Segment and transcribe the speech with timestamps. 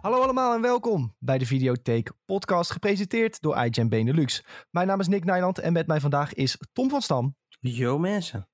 [0.00, 4.44] Hallo allemaal en welkom bij de Videotheek podcast gepresenteerd door iGen Benelux.
[4.70, 8.48] Mijn naam is Nick Nijland en met mij vandaag is Tom van Stam Yo mensen.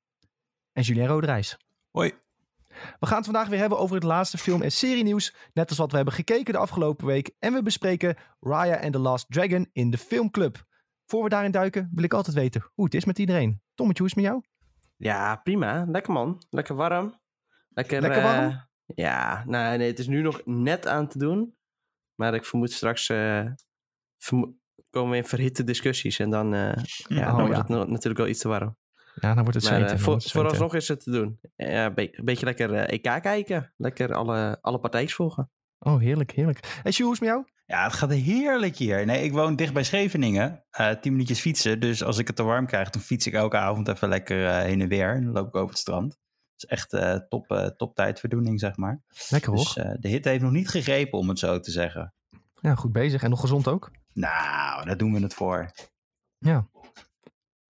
[0.72, 1.56] en Julien Roderijs.
[1.90, 2.12] Hoi.
[3.00, 5.90] We gaan het vandaag weer hebben over het laatste film- en serienieuws, net als wat
[5.90, 7.30] we hebben gekeken de afgelopen week.
[7.38, 10.64] En we bespreken Raya and the Last Dragon in de filmclub.
[11.06, 13.62] Voor we daarin duiken wil ik altijd weten hoe het is met iedereen.
[13.74, 14.44] Tommetje, hoe is het met jou?
[14.96, 15.84] Ja, prima.
[15.88, 16.42] Lekker man.
[16.50, 17.20] Lekker warm.
[17.68, 18.68] Lekker, Lekker warm?
[18.86, 21.56] Ja, nou, nee, het is nu nog net aan te doen.
[22.14, 23.46] Maar ik vermoed straks eh,
[24.18, 24.54] vermo-
[24.90, 26.18] komen we in verhitte discussies.
[26.18, 26.72] En dan, eh,
[27.08, 27.78] ja, Oh, dan wordt ja.
[27.78, 28.76] het natuurlijk wel iets te warm.
[29.14, 29.96] Ja, dan wordt het Maar zweten.
[29.96, 30.50] eh, voor, wordt het zweten.
[30.50, 31.40] vooralsnog is het te doen.
[31.56, 33.72] Ja, een be- beetje lekker eh, EK kijken.
[33.76, 35.50] Lekker alle, alle partijtjes volgen.
[35.78, 36.80] Oh, heerlijk, heerlijk.
[36.82, 37.52] En Sjoe, hoe is het met jou?
[37.66, 39.06] Ja, het gaat heerlijk hier.
[39.06, 40.64] Nee, ik woon dicht bij Scheveningen.
[40.70, 41.80] eh tien minuutjes fietsen.
[41.80, 44.58] Dus als ik het te warm krijg, dan fiets ik elke avond even lekker eh,
[44.62, 45.14] heen en weer.
[45.14, 46.18] En dan loop ik over het strand.
[46.54, 49.00] Het is echt eh, top, eh top tijdverdoening, zeg maar.
[49.28, 49.64] Lekker hoor.
[49.64, 52.14] Dus eh, de hitte heeft nog niet gegrepen, om het zo te zeggen.
[52.60, 53.90] Ja, goed bezig en nog gezond ook.
[54.12, 55.70] Nou, daar doen we het voor.
[56.38, 56.68] Ja.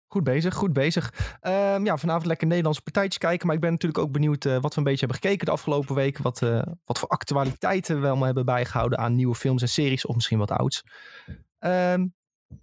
[0.07, 1.37] Goed bezig, goed bezig.
[1.41, 3.47] Ehm, ja, vanavond lekker Nederlandse partijtjes kijken.
[3.47, 6.19] Maar ik ben natuurlijk ook benieuwd wat we een beetje hebben gekeken de afgelopen week.
[6.19, 6.39] Wat,
[6.85, 10.07] wat voor actualiteiten we allemaal hebben bijgehouden aan nieuwe films en series.
[10.07, 10.83] Of misschien wat ouds.
[11.59, 12.07] Ehm,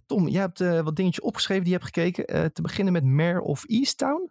[0.06, 2.52] Tom, jij hebt wat dingetjes opgeschreven die je hebt gekeken.
[2.52, 4.30] Te beginnen met Mare of Easttown.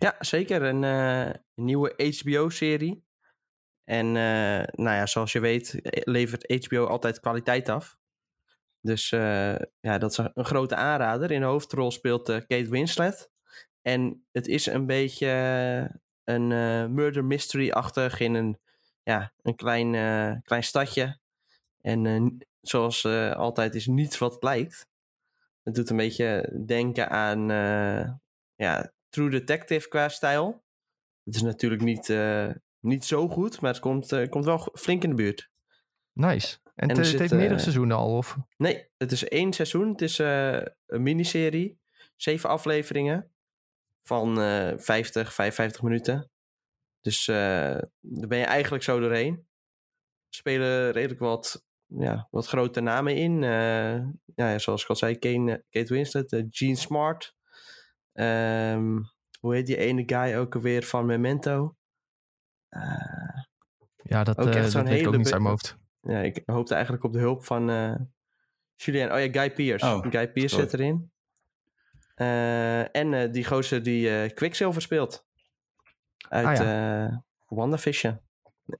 [0.00, 0.62] Ja, zeker.
[0.62, 3.04] Een, eh, nieuwe HBO-serie.
[3.84, 7.98] En eh, nou ja, zoals je weet eh, levert HBO altijd kwaliteit af.
[8.80, 9.08] Dus
[9.80, 11.30] ja, dat is een grote aanrader.
[11.30, 13.30] In de hoofdrol speelt Kate Winslet.
[13.82, 15.28] En het is een beetje
[16.24, 16.48] een
[16.94, 18.58] murder mystery-achtig in een,
[19.02, 19.92] ja, een klein,
[20.42, 21.18] klein stadje.
[21.80, 24.86] En zoals altijd is niets wat lijkt.
[25.62, 27.48] Het doet een beetje denken aan
[28.54, 30.64] ja, True Detective qua stijl.
[31.24, 35.02] Het is natuurlijk niet, eh, niet zo goed, maar het komt, eh, komt wel flink
[35.02, 35.50] in de buurt.
[36.12, 36.58] Nice.
[36.74, 38.36] En, het, zit, heeft meerdere eh, seizoenen al, of?
[38.56, 39.88] Nee, het is één seizoen.
[39.88, 41.78] Het is een miniserie.
[42.16, 43.30] Zeven afleveringen
[44.02, 46.30] van eh 50, 55 minuten.
[47.00, 49.34] Dus daar ben je eigenlijk zo doorheen.
[49.34, 53.42] Er spelen redelijk wat, ja, wat grote namen in.
[54.40, 57.36] Ja, zoals ik al zei, Kane, Kate Winslet, eh, Gene Smart.
[58.12, 58.98] Ehm,
[59.40, 61.76] hoe heet die ene guy ook alweer van Memento?
[62.68, 63.42] Eh,
[64.02, 65.76] Ja, dat, ook eh echt dat zo'n weet ik ook hele niet uit mijn hoofd.
[66.00, 67.94] ja, ik hoopte eigenlijk op de hulp van eh
[68.76, 69.12] Julien.
[69.12, 69.86] Oh ja, Guy Pearce.
[69.86, 70.68] Oh, Guy Pearce sorry.
[70.68, 71.12] zit erin.
[72.14, 75.26] Eh, en eh, die gozer die eh Quicksilver speelt.
[76.28, 77.16] Uit Ah, eh
[77.46, 78.20] WandaVision.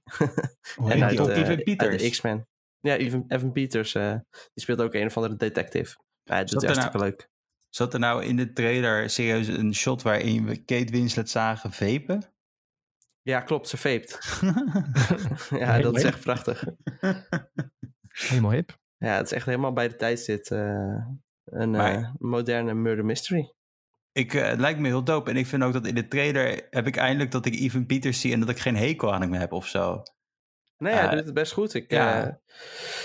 [0.87, 1.29] En uit, ook?
[1.29, 2.09] eh, Evan uit de Peters.
[2.09, 2.47] X-Men.
[2.79, 3.95] Ja, Evan, Evan Peters.
[3.95, 5.97] eh, die speelt ook een of andere detective.
[6.23, 7.29] Ja, het Zat doet er hartstikke leuk.
[7.71, 12.23] Zat er nou in de trailer serieus een shot waarin we Kate Winslet zagen vapen?
[13.21, 13.67] Ja, klopt.
[13.67, 14.19] Ze vaped.
[15.63, 16.63] ja, dat is echt prachtig.
[18.09, 18.77] Helemaal hip.
[18.97, 20.51] Ja, het is echt helemaal bij de tijd zit.
[20.51, 21.05] eh,
[21.45, 23.53] een Maar- eh, moderne murder mystery.
[24.11, 25.29] Ik, eh, het lijkt me heel dope.
[25.29, 28.21] En ik vind ook dat in de trailer heb ik eindelijk dat ik Evan Peters
[28.21, 30.03] zie en dat ik geen hekel aan hem heb of zo.
[30.81, 31.73] Nee, hij Eh, doet het best goed.
[31.73, 32.23] Ik, ja.
[32.23, 32.33] eh,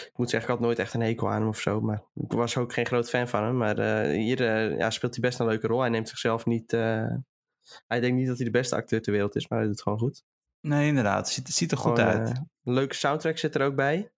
[0.07, 1.81] ik moet zeggen, ik had nooit echt een hekel aan hem of zo.
[1.81, 3.57] Maar ik was ook geen groot fan van hem.
[3.57, 5.81] Maar eh, hier eh, ja, speelt hij best een leuke rol.
[5.81, 6.71] Hij neemt zichzelf niet...
[6.71, 9.85] hij denkt niet dat hij de beste acteur ter wereld is, maar hij doet het
[9.85, 10.23] gewoon goed.
[10.61, 11.19] Nee, inderdaad.
[11.19, 12.29] Het ziet, het ziet er goed uit.
[12.29, 14.11] een leuke soundtrack zit er ook bij.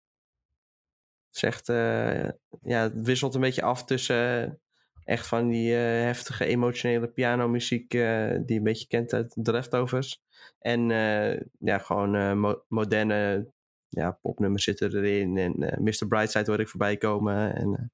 [1.40, 1.68] Echt...
[1.68, 2.24] eh,
[2.62, 4.60] ja, het wisselt een beetje af tussen...
[5.08, 7.94] echt van die eh, heftige emotionele pianomuziek...
[7.94, 10.22] eh, die je een beetje kent uit The Leftovers.
[10.58, 13.50] En eh, ja, gewoon mo- moderne
[13.88, 15.36] ja, popnummers zitten erin.
[15.36, 16.06] En Mr.
[16.08, 17.54] Brightside hoor ik voorbij komen.
[17.54, 17.92] En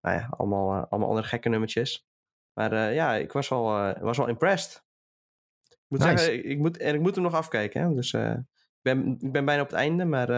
[0.00, 2.06] nou ja, allemaal, allemaal andere gekke nummertjes.
[2.52, 3.64] Maar ja, ik was wel,
[4.00, 4.84] was wel impressed.
[5.68, 6.16] Ik moet Nice.
[6.24, 7.82] zeggen, ik moet, en ik moet hem nog afkijken.
[7.82, 7.94] Hè?
[7.94, 8.42] Dus ik,
[8.82, 10.04] ben, ik ben bijna op het einde.
[10.04, 10.28] Maar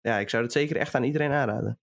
[0.00, 1.80] ja, ik zou het zeker echt aan iedereen aanraden.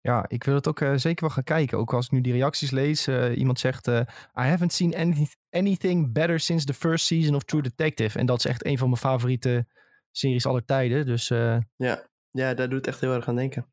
[0.00, 1.78] Ja, ik wil het ook eh, zeker wel gaan kijken.
[1.78, 3.06] Ook als ik nu die reacties lees.
[3.06, 3.98] eh, iemand zegt, eh,
[4.38, 8.18] I haven't seen any- anything better since the first season of True Detective.
[8.18, 9.66] En dat is echt een van mijn favoriete
[10.10, 11.06] series aller tijden.
[11.06, 13.66] Dus eh, Ja, ja daar doet het echt heel erg aan denken.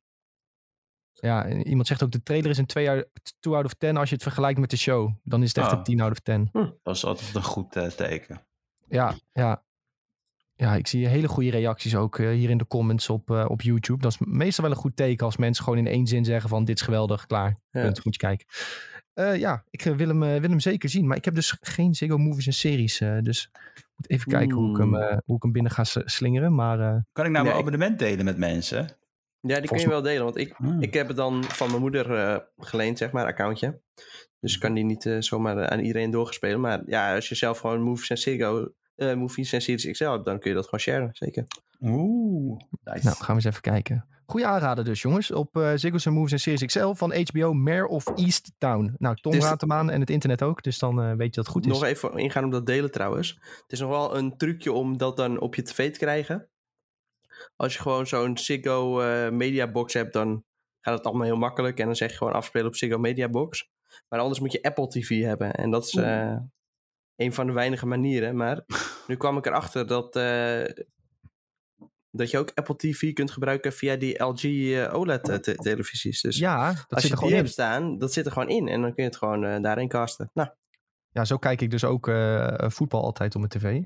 [1.13, 3.07] ja, en iemand zegt ook, de trailer is een 2 out,
[3.39, 5.11] two out of 10 als je het vergelijkt met de show.
[5.23, 5.77] Dan is het echt Oh.
[5.77, 6.49] een 10 out of 10.
[6.83, 8.45] Dat is altijd een goed teken.
[8.87, 9.64] Ja, ja.
[10.57, 13.61] Ja, ik zie hele goede reacties ook eh, hier in de comments op, eh, op
[13.61, 14.01] YouTube.
[14.01, 16.65] Dat is meestal wel een goed teken als mensen gewoon in één zin zeggen van
[16.65, 17.59] dit is geweldig, klaar.
[17.71, 17.81] Ja.
[17.81, 18.45] Punt, moet je kijken.
[19.13, 21.07] Eh, ja, ik wil hem, wil hem zeker zien.
[21.07, 22.99] Maar ik heb dus geen Ziggo Movies en series.
[23.01, 25.83] eh, dus ik moet even kijken hoe, ik hem, eh, hoe ik hem binnen ga
[25.83, 26.55] slingeren.
[26.55, 28.87] Maar eh, Kan ik nou Nee, mijn ik- abonnement delen met mensen?
[29.39, 30.23] Ja, die kun je wel delen.
[30.23, 30.81] Want ik, Hmm.
[30.81, 33.81] ik heb het dan van mijn moeder eh, geleend, zeg maar, accountje.
[34.39, 36.59] Dus ik kan die niet zomaar aan iedereen doorgespelen.
[36.61, 40.25] Maar ja, als je zelf gewoon movies en Ziggo, eh, movies en series XL hebt,
[40.25, 41.45] dan kun je dat gewoon sharen, zeker.
[41.81, 43.05] Oeh, nice.
[43.05, 44.05] nou, gaan we eens even kijken.
[44.25, 45.31] Goeie aanrader dus, jongens.
[45.31, 48.95] Op uh, Ziggo's Moves en Series XL van HBO Mare of East Town.
[48.97, 50.63] Nou, Tom Dus- raadt hem aan en het internet ook.
[50.63, 51.71] Dus dan eh, weet je dat het goed is.
[51.71, 53.39] Nog even ingaan op dat delen trouwens.
[53.61, 56.49] Het is nog wel een trucje om dat dan op je tv te krijgen.
[57.55, 60.43] Als je gewoon zo'n Ziggo eh Media Box hebt, dan
[60.81, 61.79] gaat het allemaal heel makkelijk.
[61.79, 63.69] En dan zeg je gewoon afspelen op Ziggo Media Box.
[64.09, 65.53] Maar anders moet je Apple TV hebben.
[65.53, 66.37] En dat is eh,
[67.15, 68.35] een van de weinige manieren.
[68.35, 68.63] Maar
[69.07, 70.63] nu kwam ik erachter dat, eh,
[72.11, 76.21] dat je ook Apple TV kunt gebruiken via die LG eh, OLED-televisies.
[76.21, 77.35] Dus ja, dat als zit je er die gewoon in.
[77.35, 78.67] hebt staan, dat zit er gewoon in.
[78.67, 80.29] En dan kun je het gewoon eh, daarin casten.
[80.33, 80.49] Nou,
[81.11, 83.81] Ja, zo kijk ik dus ook eh, voetbal altijd op mijn tv.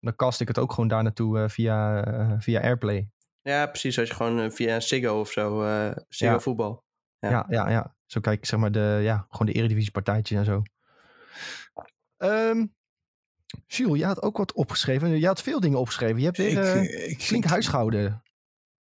[0.00, 3.08] Dan cast ik het ook gewoon daar naartoe eh, via, eh, via Airplay.
[3.42, 3.98] Ja, precies.
[3.98, 6.40] Als je gewoon eh, via Ziggo of zo, eh Ziggo Ja.
[6.40, 6.84] voetbal.
[7.18, 7.30] Ja.
[7.30, 7.46] Ja.
[7.48, 10.62] ja, ja, Zo kijk ik zeg maar de, ja, gewoon de eredivisiepartijtjes en zo.
[12.22, 12.66] Ehm
[13.66, 15.20] Jules, je had ook wat opgeschreven.
[15.20, 16.18] Je had veel dingen opgeschreven.
[16.18, 18.22] Je hebt weer eh, ik, flink huisgehouden.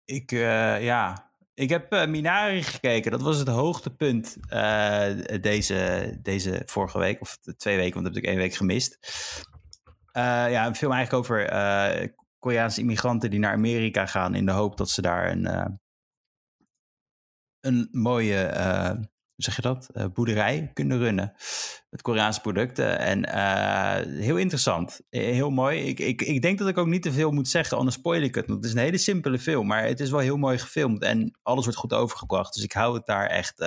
[0.05, 1.33] Ik, eh, ja.
[1.55, 3.11] Ik heb eh, Minari gekeken.
[3.11, 7.21] Dat was het hoogtepunt eh, deze, deze vorige week.
[7.21, 8.99] Of twee weken, want dat heb ik één week gemist.
[10.13, 12.09] Eh, ja, een film eigenlijk over eh,
[12.39, 14.35] Koreaanse immigranten die naar Amerika gaan...
[14.35, 15.67] in de hoop dat ze daar een, eh,
[17.61, 18.97] een mooie, eh,
[19.43, 21.33] zeg je dat, Eh, boerderij kunnen runnen.
[21.91, 22.99] Met Koreaanse producten.
[22.99, 25.01] En eh, heel interessant.
[25.11, 25.81] Eh, Heel mooi.
[25.81, 28.35] Ik, ik, ik denk dat ik ook niet te veel moet zeggen, anders spoil ik
[28.35, 28.47] het.
[28.47, 31.03] Want het is een hele simpele film, maar het is wel heel mooi gefilmd.
[31.03, 32.55] En alles wordt goed overgebracht.
[32.55, 33.65] Dus ik hou het daar echt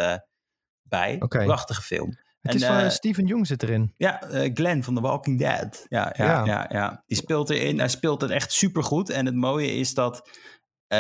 [0.84, 1.16] bij.
[1.20, 1.44] Oké.
[1.44, 2.10] Prachtige film.
[2.42, 3.94] Het En, is van Steven Jung zit erin.
[3.98, 4.22] ja,
[4.54, 5.86] Glenn van The Walking Dead.
[5.90, 6.46] Ja, ja, Ja.
[6.46, 6.66] ja.
[6.70, 7.80] Ja, Die speelt erin.
[7.80, 9.10] Hij speelt het echt supergoed.
[9.10, 10.30] En het mooie is dat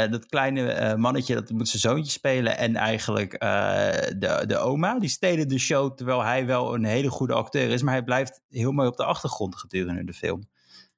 [0.01, 2.57] eh, dat kleine eh, mannetje, dat moet zijn zoontje spelen.
[2.57, 5.95] En eigenlijk eh, de, de oma, die stelen de show.
[5.95, 7.81] Terwijl hij wel een hele goede acteur is.
[7.81, 10.49] Maar hij blijft heel mooi op de achtergrond gedurende de film.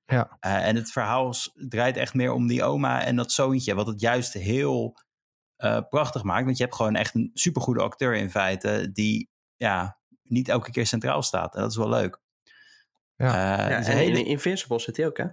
[0.06, 0.38] Ja.
[0.39, 3.75] Eh, en het verhaal draait echt meer om die oma en dat zoontje.
[3.75, 4.98] Wat het juist heel
[5.56, 6.45] eh, prachtig maakt.
[6.45, 8.89] Want je hebt gewoon echt een supergoede acteur in feite.
[8.94, 11.56] Die ja, niet elke keer centraal staat.
[11.56, 12.19] En dat is wel leuk.
[13.15, 13.27] Ja.
[13.27, 15.25] Eh, Ja, en hele- in Invincible zit hij ook, hè?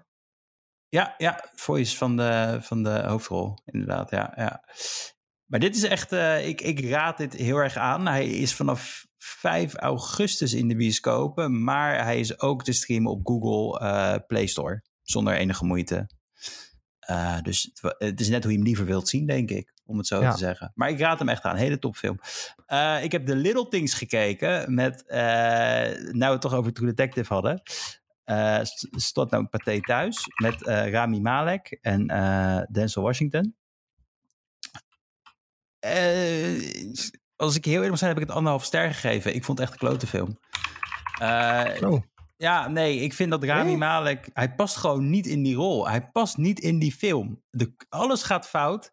[0.93, 4.11] Ja, ja, voice van de, van de hoofdrol, inderdaad.
[4.11, 4.65] Ja, ja.
[5.47, 8.07] Maar dit is echt, eh, ik, ik raad dit heel erg aan.
[8.07, 13.27] Hij is vanaf 5 augustus in de bioscopen, maar hij is ook te streamen op
[13.27, 16.09] Google eh, Play Store, zonder enige moeite.
[16.99, 20.07] Eh, dus het, is net hoe je hem liever wilt zien, denk ik, om het
[20.07, 20.31] zo Ja.
[20.33, 20.73] te zeggen.
[20.75, 22.19] Maar ik raad hem echt aan, hele topfilm.
[23.03, 27.63] Ik heb The Little Things gekeken met, nou we het toch over True Detective hadden.
[28.25, 33.57] Eh st- stond nou Pathé thuis met eh, Rami Malek en eh, Denzel Washington.
[35.79, 36.71] Eh,
[37.37, 39.35] als ik heel eerlijk moet zijn, heb ik het anderhalf ster gegeven.
[39.35, 40.39] Ik vond het echt een klote film.
[41.21, 42.03] Eh, Oh,
[42.37, 43.77] ja, nee, ik vind dat Rami Nee?
[43.77, 44.31] Malek...
[44.33, 45.89] Hij past gewoon niet in die rol.
[45.89, 47.43] Hij past niet in die film.
[47.51, 48.93] De, alles gaat fout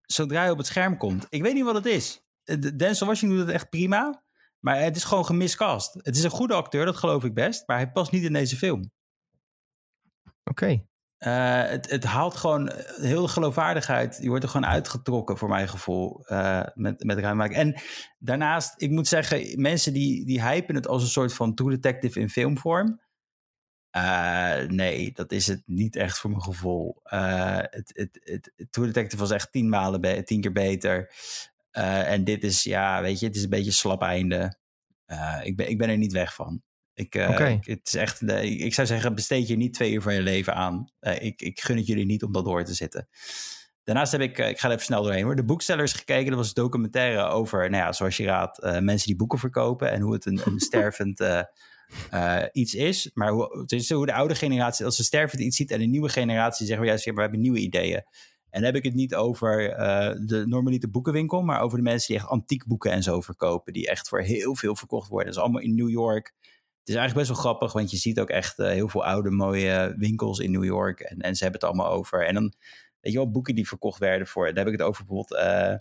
[0.00, 1.26] zodra hij op het scherm komt.
[1.28, 2.22] Ik weet niet wat het is.
[2.44, 4.23] Eh, de- Denzel Washington doet het echt prima.
[4.64, 5.94] Maar het is gewoon gemiscast.
[5.94, 7.66] Het is een goede acteur, dat geloof ik best.
[7.66, 8.90] Maar hij past niet in deze film.
[10.44, 10.84] oké.
[11.18, 14.18] Eh, het, het haalt gewoon heel de geloofwaardigheid.
[14.22, 17.18] Je wordt er gewoon uitgetrokken, voor mijn gevoel, eh, met, met.
[17.52, 17.80] En
[18.18, 22.20] daarnaast, ik moet zeggen, mensen die, die hypen het als een soort van True Detective
[22.20, 23.00] in filmvorm.
[23.90, 27.00] Eh, nee, dat is het niet echt voor mijn gevoel.
[27.02, 31.12] Eh, het, het, het, True Detective was echt tien, malen tien keer beter.
[31.74, 34.58] Eh, en dit is, ja, weet je, het is een beetje een slap einde.
[35.06, 36.62] Eh, ik, ben, ik ben er niet weg van.
[36.94, 40.02] Ik, eh, ik- het is echt, de- ik, zou zeggen, besteed je niet twee uur
[40.02, 40.90] van je leven aan.
[41.00, 43.08] Ik, ik gun het jullie niet om dat door te zitten.
[43.84, 46.26] Daarnaast heb ik, ik ga er even snel doorheen hoor, de boekstellers gekeken.
[46.26, 50.00] Dat was een documentaire over, nou ja, zoals je raadt, mensen die boeken verkopen en
[50.00, 51.22] hoe het een, een stervend
[52.52, 53.10] iets is.
[53.14, 55.86] Maar hoe, het is hoe de oude generatie, als ze stervend iets ziet en de
[55.86, 58.02] nieuwe generatie zeggen, we, juist, ja, we hebben nieuwe ideeën.
[58.54, 62.16] En heb ik het niet over eh, de normalite boekenwinkel, maar over de mensen die
[62.16, 63.72] echt antiek boeken en zo verkopen.
[63.72, 65.26] Die echt voor heel veel verkocht worden.
[65.26, 66.34] Dat is allemaal in New York.
[66.78, 69.30] Het is eigenlijk best wel grappig, want je ziet ook echt eh, heel veel oude
[69.30, 71.00] mooie winkels in New York.
[71.00, 72.26] En, en ze hebben het allemaal over.
[72.26, 72.52] En dan,
[73.00, 74.46] weet je wel, boeken die verkocht werden voor.
[74.46, 75.74] Daar heb ik het over bijvoorbeeld eh,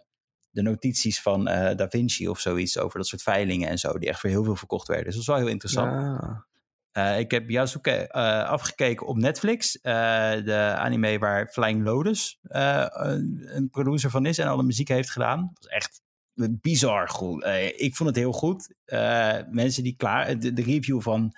[0.49, 2.77] de notities van Da Vinci of zoiets.
[2.77, 5.05] Over dat soort veilingen en zo, die echt voor heel veel verkocht werden.
[5.05, 5.91] Dus dat is wel heel interessant.
[5.91, 6.52] Ah.
[6.93, 9.71] Eh, ik heb Yasuke eh, afgekeken op Netflix.
[9.81, 15.51] de anime waar Flying Lotus een, producer van is en alle muziek heeft gedaan.
[15.53, 16.01] Dat is echt
[16.61, 17.45] bizar goed.
[17.75, 18.73] Ik vond het heel goed.
[19.49, 20.39] Mensen die klaar...
[20.39, 21.35] De, review van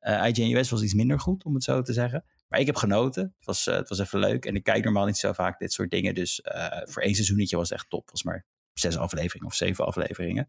[0.00, 2.24] IGN US was iets minder goed, om het zo te zeggen.
[2.48, 3.22] Maar ik heb genoten.
[3.22, 4.44] Het was, het was even leuk.
[4.44, 6.14] En ik kijk normaal niet zo vaak dit soort dingen.
[6.14, 6.40] Dus
[6.84, 8.10] voor één seizoenetje was het echt top.
[8.10, 8.44] Was maar
[8.78, 10.48] zes afleveringen of zeven afleveringen.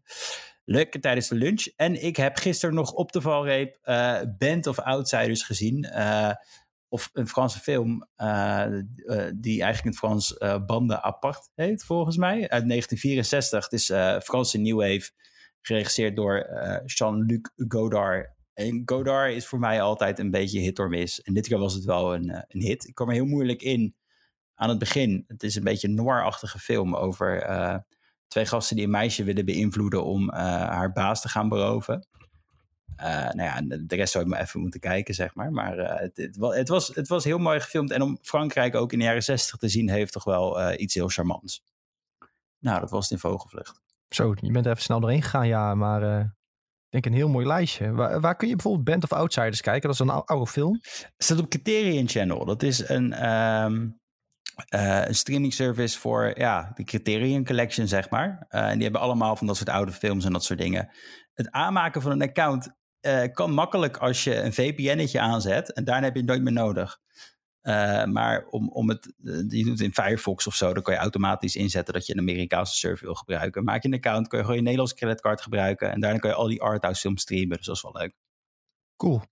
[0.64, 1.66] Leuk tijdens de lunch.
[1.76, 5.84] En ik heb gisteren nog op de valreep eh Band of Outsiders gezien.
[5.84, 6.32] Eh,
[6.90, 11.84] of een Franse film uh, uh, die eigenlijk in het Frans uh, Banden Apart heet,
[11.84, 12.48] volgens mij.
[12.48, 13.64] Uit 1964.
[13.64, 13.86] Het is
[14.24, 15.10] Franse New Wave,
[15.60, 16.46] geregisseerd door
[16.84, 18.30] Jean-Luc Godard.
[18.54, 21.22] En Godard is voor mij altijd een beetje hit or miss.
[21.22, 22.88] En dit keer was het wel een, een hit.
[22.88, 23.94] Ik kwam er heel moeilijk in
[24.54, 25.24] aan het begin.
[25.26, 27.42] Het is een beetje een noir-achtige film over
[28.28, 32.06] twee gasten die een meisje willen beïnvloeden om haar baas te gaan beroven.
[33.00, 35.52] Uh, nou ja, de rest zou ik maar even moeten kijken, zeg maar.
[35.52, 37.90] Maar uh, het, het, was, het was heel mooi gefilmd.
[37.90, 41.08] En om Frankrijk ook in de jaren zestig te zien, heeft toch wel iets heel
[41.08, 41.62] charmants.
[42.58, 43.80] Nou, dat was het in Vogelvlucht.
[44.08, 45.74] Zo, je bent er even snel doorheen gegaan, ja.
[45.74, 47.92] Maar ik denk een heel mooi lijstje.
[47.92, 49.88] Waar, waar, kun je bijvoorbeeld Band of Outsiders kijken?
[49.88, 50.78] Dat is een oude film.
[50.82, 52.44] Het staat op Criterion Channel.
[52.44, 53.30] Dat is een...
[53.30, 54.00] Um,
[54.74, 58.46] uh, een streaming service voor ja, de Criterion Collection, zeg maar.
[58.50, 60.90] Uh, en die hebben allemaal van dat soort oude films en dat soort dingen.
[61.34, 65.72] Het aanmaken van een account uh, kan makkelijk als je een VPN'tje aanzet.
[65.72, 66.98] En daarna heb je het nooit meer nodig.
[68.12, 69.14] maar om, om het,
[69.48, 72.20] je doet het in Firefox of zo, dan kan je automatisch inzetten dat je een
[72.20, 73.64] Amerikaanse server wil gebruiken.
[73.64, 75.92] Maak je een account, kun je gewoon je Nederlandse creditcard gebruiken.
[75.92, 77.56] En daarna kan je al die arthouse films streamen.
[77.56, 78.14] Dus dat is wel leuk.
[78.96, 79.22] Cool.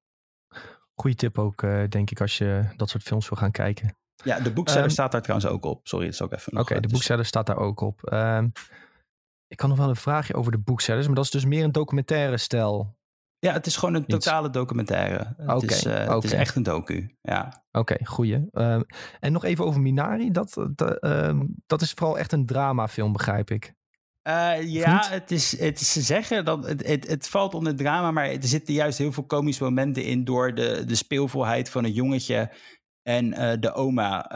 [0.94, 3.96] Goeie tip ook, denk ik, als je dat soort films wil gaan kijken.
[4.24, 5.88] Ja, de boekseller um, staat daar trouwens ook op.
[5.88, 8.12] Sorry, dat is ook even Oké, okay, de boekseller staat daar ook op.
[8.12, 8.52] Um,
[9.48, 11.72] ik kan nog wel een vraagje over de boeksellers, maar dat is dus meer een
[11.72, 12.96] documentaire stijl.
[13.38, 15.34] Ja, het is gewoon een totale documentaire.
[15.38, 16.14] Okay, het, is, uh, okay.
[16.14, 17.64] het is echt een docu, ja.
[17.72, 18.48] Oké, goeie.
[18.52, 18.84] Um,
[19.20, 20.30] en nog even over Minari.
[20.30, 21.00] Dat, dat,
[21.66, 23.74] dat is vooral echt een dramafilm, begrijp ik.
[24.28, 28.10] Uh, ja, het is, het is, ze zeggen dat het, het, het, valt onder drama,
[28.10, 31.92] maar er zitten juist heel veel komische momenten in door de, de speelvolheid van een
[31.92, 32.50] jongetje
[33.06, 34.32] en uh, de oma,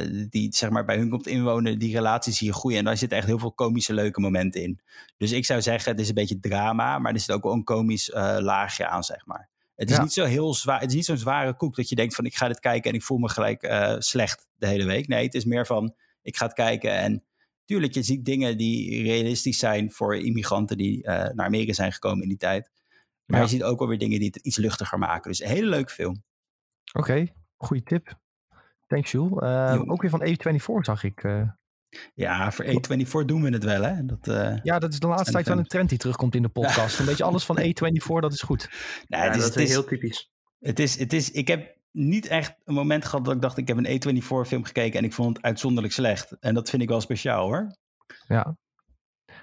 [0.00, 2.78] uh, die zeg maar bij hun komt inwonen, die relaties hier groeien.
[2.78, 4.80] En daar zitten echt heel veel komische, leuke momenten in.
[5.16, 7.64] Dus ik zou zeggen, het is een beetje drama, maar er zit ook wel een
[7.64, 9.48] komisch uh, laagje aan, zeg maar.
[9.74, 10.02] Het is ja.
[10.02, 12.34] niet zo heel zwaar, het is niet zo'n zware koek dat je denkt van ik
[12.34, 15.08] ga dit kijken en ik voel me gelijk slecht de hele week.
[15.08, 17.24] Nee, het is meer van ik ga het kijken en
[17.64, 22.28] tuurlijk, je ziet dingen die realistisch zijn voor immigranten die naar Amerika zijn gekomen in
[22.28, 22.70] die tijd.
[23.26, 23.44] Maar ja.
[23.44, 25.30] je ziet ook wel weer dingen die het iets luchtiger maken.
[25.30, 26.22] Dus een hele leuke film.
[26.92, 27.32] Oké, okay.
[27.60, 28.18] Goeie tip.
[28.86, 29.42] Thanks, Jules.
[29.42, 31.22] Uh, ook weer van A24 zag ik.
[31.22, 31.42] Uh.
[32.14, 34.06] Ja, voor A24 doen we het wel, hè?
[34.06, 36.48] Dat, uh, ja, dat is de laatste tijd wel een trend die terugkomt in de
[36.48, 36.98] podcast.
[36.98, 38.70] Een beetje alles van A24, dat is goed.
[39.08, 40.30] Nee, het is, dat is, heel typisch.
[40.58, 43.68] Het is, het is, ik heb niet echt een moment gehad dat ik dacht, ik
[43.68, 46.36] heb een A24 film gekeken en ik vond het uitzonderlijk slecht.
[46.40, 47.76] En dat vind ik wel speciaal, hoor.
[48.28, 48.56] Ja.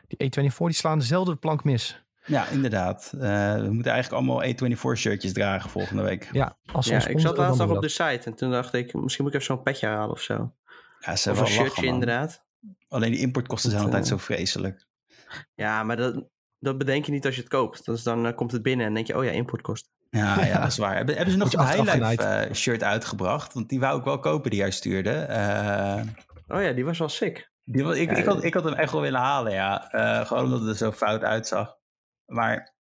[0.08, 2.07] Die A24 die slaan dezelfde plank mis.
[2.28, 3.12] Ja, inderdaad.
[3.16, 3.22] Uh,
[3.56, 6.30] we moeten eigenlijk allemaal A24-shirtjes dragen volgende week.
[6.32, 9.24] Ja, als ja ik zat laatst nog op de site en toen dacht ik, misschien
[9.24, 10.54] moet ik even zo'n petje halen of zo.
[11.00, 12.46] Ja, ze of een shirtje lachen, inderdaad.
[12.88, 14.86] Alleen die importkosten zijn altijd zo vreselijk.
[15.56, 16.28] Ja, maar dat,
[16.60, 17.86] dat bedenk je niet als je het koopt.
[17.86, 19.92] Dus dan uh, komt het binnen en denk je, oh ja, importkosten.
[20.10, 20.96] Ja, ja, dat is waar.
[20.96, 23.54] Hebben, hebben ze nog een Highlife uh, shirt uitgebracht?
[23.54, 25.28] Want die wou ik wel kopen die jij stuurde.
[25.30, 27.52] Uh, oh ja, die was wel sick.
[27.64, 29.88] Die was, ik, ja, ik, had, ik had hem echt wel willen halen, ja.
[30.26, 31.77] gewoon omdat het er zo fout uitzag.
[32.28, 32.76] Maar,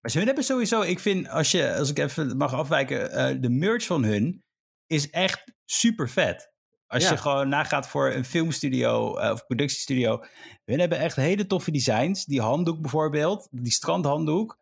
[0.00, 3.50] maar ze hebben sowieso, ik vind, als, je, als ik even mag afwijken, uh, de
[3.50, 4.44] merch van hun
[4.86, 6.52] is echt super vet.
[6.86, 7.10] Als ja.
[7.10, 10.24] je gewoon nagaat voor een filmstudio uh, of productiestudio.
[10.64, 12.24] Hun hebben echt hele toffe designs.
[12.24, 14.58] Die handdoek bijvoorbeeld, die strandhanddoek.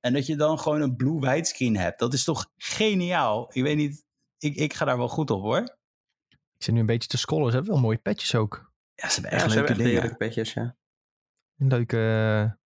[0.00, 1.98] En dat je dan gewoon een blue widescreen hebt.
[1.98, 3.50] Dat is toch geniaal.
[3.52, 4.04] Ik weet niet,
[4.38, 5.78] ik, ik ga daar wel goed op hoor.
[6.28, 7.50] Ik zit nu een beetje te scrollen.
[7.50, 8.72] Ze hebben wel mooie petjes ook.
[8.94, 10.00] Ja, ze hebben echt ja, leuke dingen.
[10.00, 10.76] Leuke petjes, ja.
[11.56, 12.58] Leuke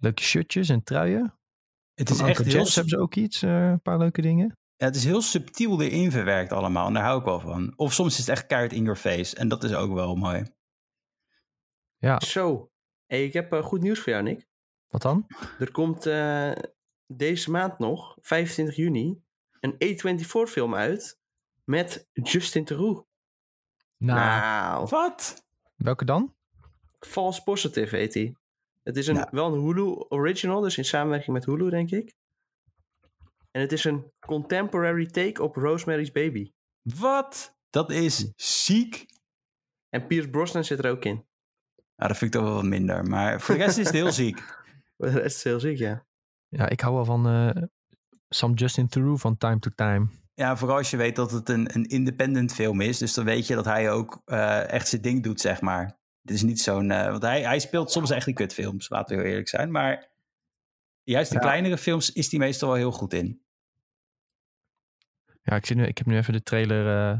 [0.00, 1.34] leuke shirtjes en truien.
[1.94, 2.52] Het is echt heel...
[2.52, 4.58] Jazz hebben ze ook iets, uh, een paar leuke dingen.
[4.76, 6.86] Ja, het is heel subtiel erin verwerkt allemaal.
[6.86, 7.72] En daar hou ik wel van.
[7.76, 9.36] Of soms is het echt keihard in your face.
[9.36, 10.44] En dat is ook wel mooi.
[11.96, 12.20] Ja.
[12.20, 12.70] Zo.
[13.06, 14.48] Hey, ik heb uh, goed nieuws voor jou, Nick.
[14.88, 15.26] Wat dan?
[15.58, 16.52] Er komt uh,
[17.06, 19.22] deze maand nog, 25 juni,
[19.60, 21.20] een A24 film uit
[21.64, 23.08] met Justin Theroux.
[23.96, 25.46] Nou, nou, wat?
[25.76, 26.34] Welke dan?
[26.98, 28.34] False Positive heet hij.
[28.90, 32.14] Het is een, wel een Hulu original, dus in samenwerking met Hulu, denk ik.
[33.50, 36.52] En het is een contemporary take op Rosemary's Baby.
[36.82, 37.56] Wat?
[37.70, 39.06] Dat is ziek.
[39.88, 41.14] En Pierce Brosnan zit er ook in.
[41.96, 43.04] Nou, dat vind ik toch wel wat minder.
[43.04, 44.38] Maar voor de rest is het heel ziek.
[44.96, 46.06] Voor de rest is het heel ziek, ja.
[46.48, 47.62] Ja, ik hou wel van uh,
[48.28, 50.06] Sam Justin Theroux van time to time.
[50.34, 52.98] Ja, vooral als je weet dat het een, een independent film is.
[52.98, 55.99] Dus dan weet je dat hij ook uh, echt zijn ding doet, zeg maar.
[56.30, 56.90] Dit is niet zo'n.
[56.90, 59.70] Uh, want hij, hij speelt soms echt in kutfilms, laten we heel eerlijk zijn.
[59.70, 60.08] Maar
[61.02, 61.40] juist de ja.
[61.40, 63.42] kleinere films is hij meestal wel heel goed in.
[65.42, 67.18] Ja, ik, zie nu, ik heb nu even de trailer uh,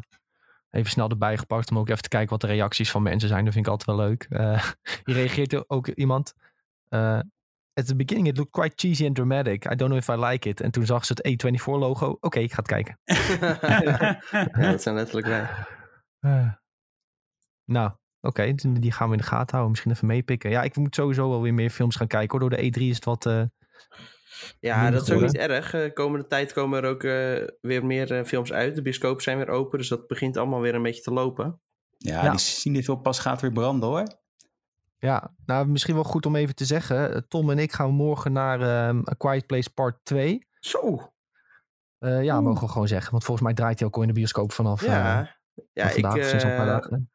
[0.70, 1.70] even snel erbij gepakt.
[1.70, 3.44] Om ook even te kijken wat de reacties van mensen zijn.
[3.44, 4.26] Dat vind ik altijd wel leuk.
[4.30, 4.64] Uh,
[5.04, 6.34] hier reageert ook iemand.
[7.72, 9.64] at the beginning it looked quite cheesy and dramatic.
[9.64, 10.60] I don't know if I like it.
[10.60, 12.16] En toen zag ze het A24 logo.
[12.20, 12.98] Oké, ik ga het kijken.
[14.60, 15.48] ja, dat zijn letterlijk wij.
[16.20, 16.52] Eh,
[17.64, 19.70] nou, oké, die gaan we in de gaten houden.
[19.70, 20.50] Misschien even meepikken.
[20.50, 22.38] Ja, ik moet sowieso wel weer meer films gaan kijken.
[22.38, 22.48] Hoor.
[22.50, 23.26] Door de E3 is het wat...
[23.26, 23.42] eh,
[24.60, 25.74] Ja, dat is ook niet erg.
[25.74, 28.74] Eh, komende tijd komen er ook eh, weer meer films uit.
[28.74, 31.60] De bioscopen zijn weer open, dus dat begint allemaal weer een beetje te lopen.
[31.96, 32.30] Ja, Ja.
[32.30, 34.18] die cinefil pas gaat weer branden hoor.
[34.98, 37.28] Ja, nou misschien wel goed om even te zeggen.
[37.28, 40.46] Tom en ik gaan morgen naar ehm, A Quiet Place Part 2.
[40.60, 41.12] Zo,
[41.98, 42.44] Eh, ja, Oeh.
[42.44, 43.10] mogen we gewoon zeggen.
[43.10, 45.36] Want volgens mij draait hij ook al in de bioscoop vanaf, ja.
[45.72, 47.10] Ja, van vandaag, ik, sinds een paar eh, dagen.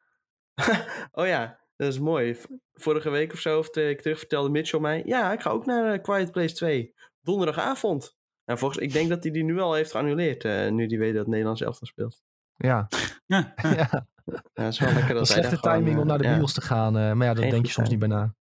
[1.12, 2.36] oh ja, dat is mooi.
[2.74, 5.02] Vorige week of zo, of twee weken terug, vertelde Mitchell mij...
[5.04, 6.94] Ja, ik ga ook naar eh, Quiet Place 2.
[7.20, 8.16] Donderdagavond.
[8.44, 10.44] Nou, volgens, ik denk dat hij die nu al heeft geannuleerd.
[10.44, 12.22] eh, nu die weet dat het Nederlands elftal speelt.
[12.56, 12.88] Ja,
[13.58, 14.06] ja.
[14.26, 16.36] Ja, dat is wel lekker Dat dat slechte gewoon, timing om eh, naar de ja.
[16.36, 16.98] bios te gaan.
[16.98, 18.34] eh, maar ja, Geen denk je soms niet bij na.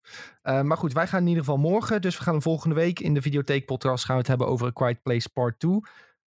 [0.42, 2.00] Eh, maar goed, wij gaan in ieder geval morgen.
[2.02, 4.70] Dus we gaan volgende week in de Videotheek podcast gaan we het hebben over A
[4.70, 5.78] Quiet Place Part 2.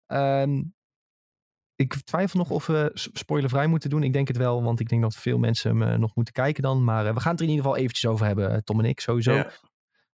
[0.06, 0.64] Ehm,
[1.78, 4.04] ik twijfel nog of we spoilervrij moeten doen.
[4.04, 6.64] Ik denk het wel, want ik denk dat veel mensen hem eh, nog moeten kijken
[6.64, 6.84] dan.
[6.84, 8.86] Maar eh, we gaan het er in ieder geval eventjes over hebben, eh, Tom en
[8.86, 9.34] ik sowieso.
[9.34, 9.52] Ja.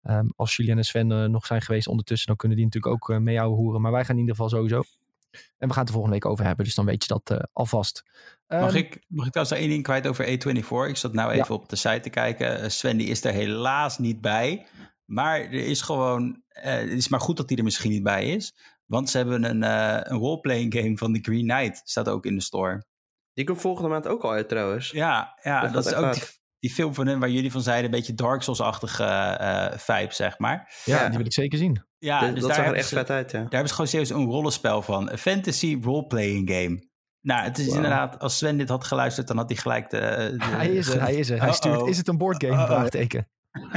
[0.02, 3.16] Ehm, als Julian en Sven nog zijn geweest ondertussen, dan kunnen die natuurlijk ook uh,
[3.16, 3.80] mee jou hoeren.
[3.80, 4.82] Maar wij gaan in ieder geval sowieso.
[5.30, 7.44] En we gaan het er volgende week over hebben, dus dan weet je dat eh,
[7.52, 8.04] alvast.
[8.48, 10.88] Mag Ehm, ik, mag ik trouwens één ding kwijt over A24?
[10.88, 12.70] Ik zat nou even op de site te kijken.
[12.70, 14.66] Sven die is er helaas niet bij.
[15.04, 16.42] Maar er is gewoon...
[16.48, 18.54] het is maar goed dat hij er misschien niet bij is.
[18.90, 21.80] Want ze hebben een, eh een roleplaying game van The Green Knight.
[21.84, 22.84] Staat ook in de store.
[23.32, 24.90] Die komt volgende maand ook al uit trouwens.
[24.90, 26.22] Ja, ja Dat dat, is ook die,
[26.58, 27.84] die film van hun waar jullie van zeiden...
[27.84, 30.72] een beetje Dark Souls-achtige eh vibe, zeg maar.
[30.84, 31.08] ja, ja.
[31.08, 31.84] die wil ik zeker zien.
[31.98, 33.38] Ja, dat dus dat daar zag er echt ze- vet uit, ja.
[33.38, 35.10] Daar hebben ze gewoon serieus een rollenspel van.
[35.10, 36.88] Een fantasy roleplaying game.
[37.20, 39.98] Nou, het is inderdaad, als Sven dit had geluisterd, dan had hij gelijk de...
[40.38, 41.40] de- Hij is er, hij is er.
[41.40, 42.52] Hij stuurt, is het een boardgame?
[42.54, 42.66] Uh-oh.
[42.66, 43.28] Vraagteken.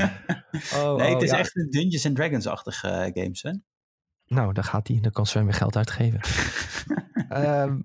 [0.76, 1.38] Oh, nee, oh, het is ja.
[1.38, 3.66] echt een Dungeons and Dragons-achtige eh, game, Sven.
[4.26, 5.00] Nou, daar gaat hij.
[5.02, 6.20] Dan kan Sven weer geld uitgeven.
[7.30, 7.80] Ehm,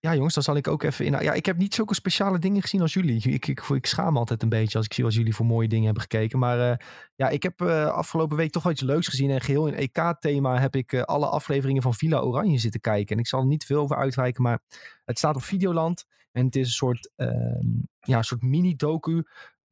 [0.00, 1.22] ja, jongens, dan zal ik ook even in.
[1.22, 3.32] Ja, ik heb niet zulke speciale dingen gezien als jullie.
[3.32, 5.68] Ik, ik, ik schaam me altijd een beetje als ik zie wat jullie voor mooie
[5.68, 6.38] dingen hebben gekeken.
[6.38, 6.76] Maar eh,
[7.14, 9.30] ja, ik heb eh, afgelopen week toch wel iets leuks gezien.
[9.30, 13.14] En geheel in EK-thema heb ik eh, alle afleveringen van Villa Oranje zitten kijken.
[13.14, 14.60] En ik zal er niet veel over uitwijken, maar
[15.04, 16.04] het staat op Videoland.
[16.32, 17.66] En het is een soort, ehm,
[17.98, 19.22] ja, een soort mini-docu.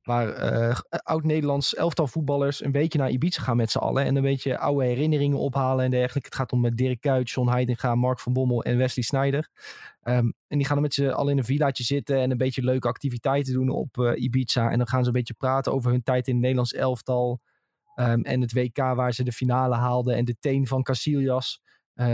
[0.09, 4.05] Waar eh, oud-Nederlands elftal voetballers een beetje naar Ibiza gaan met z'n allen.
[4.05, 6.29] En een beetje oude herinneringen ophalen en dergelijke.
[6.29, 9.49] Het gaat om eh, Dirk Kuyt, John Heitinga, Mark van Bommel en Wesley Sneijder.
[10.03, 12.63] Ehm, en die gaan dan met z'n allen in een villaatje zitten en een beetje
[12.63, 14.71] leuke activiteiten doen op eh, Ibiza.
[14.71, 17.41] En dan gaan ze een beetje praten over hun tijd in het Nederlands elftal.
[17.95, 20.17] Ehm, en het WK waar ze de finale haalden.
[20.17, 21.61] En de teen van Casillas.
[21.95, 22.07] eh,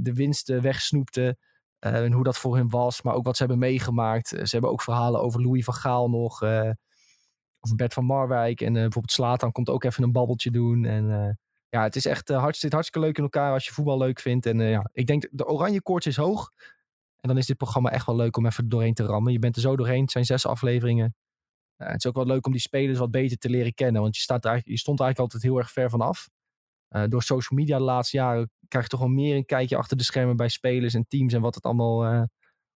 [0.00, 1.36] de winsten wegsnoepte.
[1.78, 3.02] eh, en hoe dat voor hun was.
[3.02, 4.32] Maar ook wat ze hebben meegemaakt.
[4.32, 6.40] Eh, ze hebben ook verhalen over Louis van Gaal nog.
[7.62, 8.60] Of Bert van Marwijk.
[8.60, 10.84] En eh, bijvoorbeeld Slatan komt ook even een babbeltje doen.
[10.84, 11.34] En eh,
[11.68, 14.46] ja, het is echt eh, hartstikke leuk in elkaar als je voetbal leuk vindt.
[14.46, 16.50] En ja, ik denk de oranje koorts is hoog.
[17.20, 19.32] En dan is dit programma echt wel leuk om even doorheen te rammen.
[19.32, 20.02] Je bent er zo doorheen.
[20.02, 21.14] Het zijn zes afleveringen.
[21.76, 24.02] Het is ook wel leuk om die spelers wat beter te leren kennen.
[24.02, 26.28] Want je, staat eigenlijk, je stond eigenlijk altijd heel erg ver vanaf.
[26.88, 29.96] Eh door social media de laatste jaren krijg je toch wel meer een kijkje achter
[29.96, 31.32] de schermen bij spelers en teams.
[31.32, 32.28] En wat, het allemaal,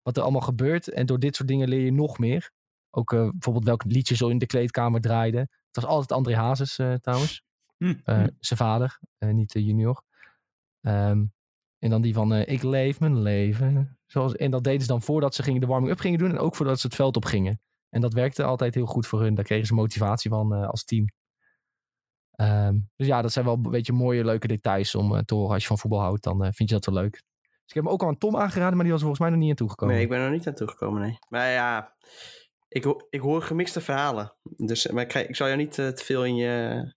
[0.01, 0.89] wat er allemaal gebeurt.
[0.89, 2.51] En door dit soort dingen leer je nog meer.
[2.95, 5.39] Ook eh, bijvoorbeeld welke liedjes zo in de kleedkamer draaiden.
[5.41, 7.43] Het was altijd André Hazes eh, trouwens.
[7.77, 8.27] Hm, Eh, hm.
[8.39, 10.03] Zijn vader, niet de junior.
[10.81, 11.25] Ehm,
[11.79, 13.97] en dan die van ik leef mijn leven.
[14.05, 16.29] Zoals, en dat deden ze dan voordat ze gingen de warming-up gingen doen.
[16.29, 17.61] En ook voordat ze het veld op gingen.
[17.89, 19.35] En dat werkte altijd heel goed voor hun.
[19.35, 21.05] Daar kregen ze motivatie van als team.
[22.31, 25.53] Ehm, dus ja, dat zijn wel een beetje mooie, leuke details om te horen.
[25.53, 27.11] Als je van voetbal houdt, dan vind je dat wel leuk.
[27.11, 29.39] Dus ik heb hem ook al aan Tom aangeraden, maar die was volgens mij nog
[29.39, 29.95] niet aan toegekomen.
[29.95, 31.17] Nee, ik ben er nog niet aan toegekomen, nee.
[31.29, 31.95] Maar ja,
[32.73, 34.33] ik, ho- ik hoor gemixte verhalen.
[34.43, 36.93] Dus, maar ik, ga- ik zal jou niet eh, te veel in je,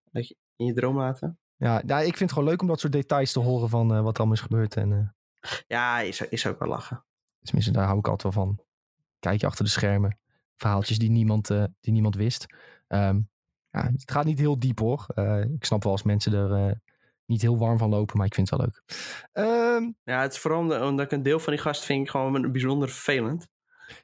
[0.57, 1.39] in je droom laten.
[1.57, 4.01] Ja, ja, ik vind het gewoon leuk om dat soort details te horen van eh,
[4.03, 4.77] wat er allemaal is gebeurd.
[4.77, 4.93] En
[5.41, 7.05] eh, Ja, is, is ook wel lachen.
[7.43, 8.61] tenminste, daar hou ik altijd wel van.
[9.19, 10.19] Kijk je achter de schermen.
[10.57, 11.47] Verhaaltjes die niemand,
[11.81, 12.47] die niemand wist.
[12.87, 13.21] Ehm,
[13.71, 15.07] ja, het gaat niet heel diep hoor.
[15.55, 16.81] Ik snap wel als mensen er
[17.27, 18.83] niet heel warm van lopen, maar ik vind het wel leuk.
[19.33, 22.11] Ehm, Ja, het is vooral omdat- omdat ik een deel van die gast vind ik
[22.11, 23.47] gewoon bijzonder vervelend.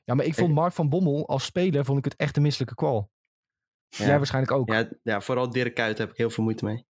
[0.03, 2.75] Ja, maar ik vond Mark van Bommel als speler vond ik het echt een misselijke
[2.75, 3.11] kwal.
[3.89, 4.05] Ja.
[4.07, 4.69] Jij waarschijnlijk ook.
[4.69, 4.79] Ja?
[4.79, 6.87] Ja, ja, vooral Dirk Kuyt heb ik heel veel moeite mee.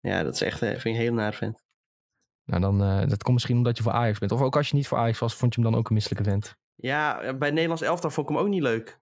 [0.00, 1.62] Ja, dat is echt eh, vind ik een heel naar vent.
[2.44, 4.32] Nou, dan, eh, dat komt misschien omdat je voor Ajax bent.
[4.32, 6.30] Of ook als je niet voor Ajax was, vond je hem dan ook een misselijke
[6.30, 6.56] vent.
[6.74, 9.00] Ja, bij Nederlands elftal vond ik hem ook niet leuk.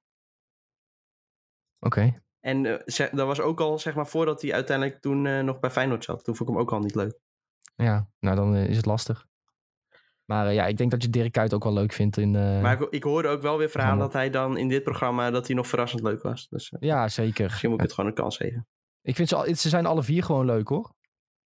[1.81, 2.23] Oké.
[2.41, 5.61] En eh, ze- dat was ook al, zeg maar, voordat hij uiteindelijk toen eh, nog
[5.61, 6.25] bij Feyenoord zat.
[6.25, 7.19] Toen vond ik hem ook al niet leuk.
[7.77, 9.27] Ja, nou dan eh, is het lastig.
[10.31, 12.35] Maar eh, ja, ik denk dat je Dirk Kuyt ook wel leuk vindt in...
[12.35, 15.31] eh, Maar ik, ik hoorde ook wel weer verhalen dat hij dan in dit programma,
[15.31, 16.49] dat hij nog verrassend leuk was.
[16.49, 17.45] Dus eh, Ja, zeker.
[17.45, 18.67] misschien moet ik het gewoon een kans geven.
[19.03, 20.95] Ik vind ze, al- ze zijn alle vier gewoon leuk hoor.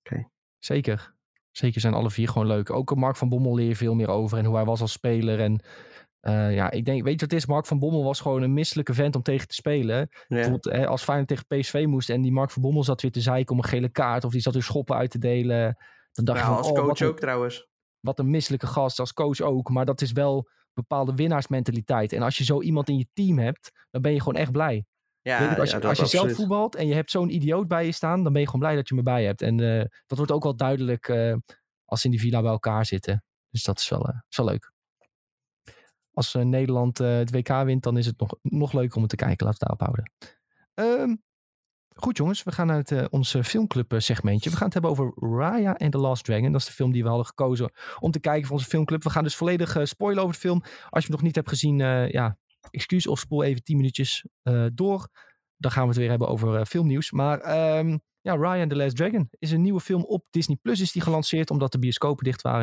[0.05, 0.29] Oké.
[0.59, 1.15] Zeker.
[1.51, 2.71] Zeker zijn alle vier gewoon leuk.
[2.71, 5.41] Ook Mark van Bommel leer je veel meer over en hoe hij was als speler.
[5.41, 5.63] En
[6.53, 7.47] ja, ik denk, weet je wat het is?
[7.47, 9.97] Mark van Bommel was gewoon een misselijke vent om tegen te spelen.
[9.97, 10.09] Ja.
[10.29, 13.21] Bijvoorbeeld hè, als Feyenoord tegen PSV moest en die Mark van Bommel zat weer te
[13.21, 15.77] zeiken om een gele kaart of die zat weer schoppen uit te delen.
[16.13, 17.69] Dan dacht Ja, je van, als oh, coach een, ook trouwens.
[18.01, 19.69] Wat een misselijke gast, als coach ook.
[19.69, 22.13] Maar dat is wel bepaalde winnaarsmentaliteit.
[22.13, 24.85] En als je zo iemand in je team hebt, dan ben je gewoon echt blij.
[25.23, 27.69] Ja, Weet als je, ja, dat als je zelf voetbalt en je hebt zo'n idioot
[27.69, 29.43] bij je staan, dan ben je gewoon blij dat je me bij hebt.
[29.43, 31.35] En eh, dat wordt ook wel duidelijk eh,
[31.85, 33.25] als ze in die villa bij elkaar zitten.
[33.51, 34.73] Dus dat is wel, is wel leuk.
[36.13, 39.47] Als Nederland het WK wint, dan is het nog, nog leuker om het te kijken.
[39.47, 40.13] Laten we het daarop houden.
[40.75, 41.17] Ehm,
[42.03, 44.51] goed jongens, we gaan naar het, eh, ons filmclub eh, segmentje.
[44.51, 46.53] We gaan het hebben over Raya and the Last Dragon.
[46.53, 49.03] Dat is de film die we hadden gekozen om te kijken voor onze filmclub.
[49.03, 50.61] We gaan dus volledig eh, spoilen over de film.
[50.63, 52.39] Als je hem nog niet hebt gezien, ja,
[52.71, 54.27] excuus of spoel even 10 minuutjes
[54.73, 55.09] door.
[55.57, 57.11] Dan gaan we het weer hebben over filmnieuws.
[57.11, 60.81] Maar ehm, ja, Raya and the Last Dragon is een nieuwe film op Disney Plus
[60.81, 61.51] is die gelanceerd.
[61.51, 62.63] Omdat de bioscopen dicht waren,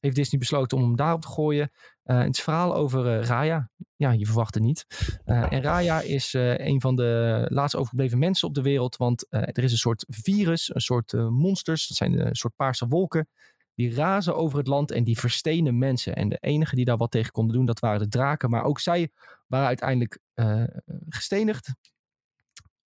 [0.00, 1.70] heeft, Disney besloten om hem daarop te gooien.
[2.02, 3.70] Eh, het verhaal over eh, Raya.
[3.96, 4.86] Ja, je verwacht het niet.
[5.24, 8.96] Eh, en Raya is een van de laatst overgebleven mensen op de wereld.
[8.96, 11.88] Want er is een soort virus, een soort monsters.
[11.88, 13.28] Dat zijn een soort paarse wolken.
[13.74, 16.16] Die razen over het land en die verstenen mensen.
[16.16, 18.50] En de enige die daar wat tegen konden doen, dat waren de draken.
[18.50, 19.10] Maar ook zij
[19.46, 20.18] waren uiteindelijk
[21.08, 21.74] gestenigd.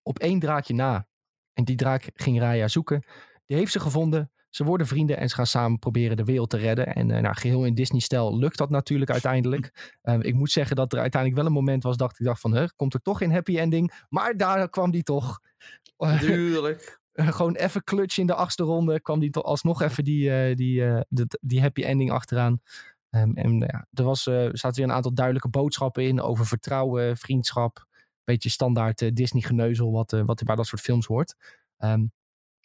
[0.03, 1.07] Op één draakje na.
[1.57, 3.05] En die draak ging Raya zoeken.
[3.47, 4.31] Die heeft ze gevonden.
[4.51, 6.87] Ze worden vrienden en ze gaan samen proberen de wereld te redden.
[6.87, 9.97] En eh, nou, geheel in Disney-stijl lukt dat natuurlijk uiteindelijk.
[10.03, 12.57] Eh, ik moet zeggen dat er uiteindelijk wel een moment was dat ik dacht van...
[12.57, 14.05] Huh, komt er toch geen happy ending?
[14.09, 15.41] Maar daar kwam die toch.
[15.97, 17.01] Eh, Tuurlijk.
[17.13, 19.01] gewoon even clutch in de achtste ronde.
[19.01, 22.61] kwam die toch alsnog even die, eh, die, eh, dat- die happy ending achteraan.
[23.11, 26.21] Ehm, en nou ja, er, was, eh, er zaten weer een aantal duidelijke boodschappen in
[26.21, 27.87] over vertrouwen, vriendschap.
[28.27, 31.35] Beetje standaard eh, Disney-geneuzel, wat, eh, wat bij dat soort films hoort.
[31.77, 32.07] Ehm,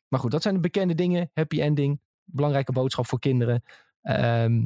[0.07, 1.29] maar goed, dat zijn de bekende dingen.
[1.33, 3.63] Happy ending, belangrijke boodschap voor kinderen.
[4.01, 4.65] Ehm,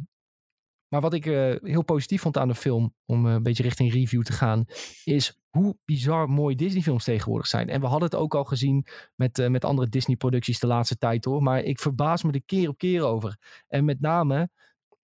[0.87, 4.23] maar wat ik eh, heel positief vond aan de film, om een beetje richting review
[4.23, 4.65] te gaan,
[5.03, 7.69] is hoe bizar mooi Disney-films tegenwoordig zijn.
[7.69, 11.43] En we hadden het ook al gezien met, met andere Disney-producties de laatste tijd hoor.
[11.43, 13.37] Maar ik verbaas me er keer op keer over.
[13.67, 14.49] En met name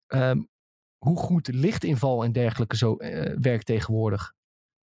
[0.07, 0.41] ehm,
[0.97, 2.95] hoe goed lichtinval en dergelijke zo
[3.39, 4.33] werkt tegenwoordig.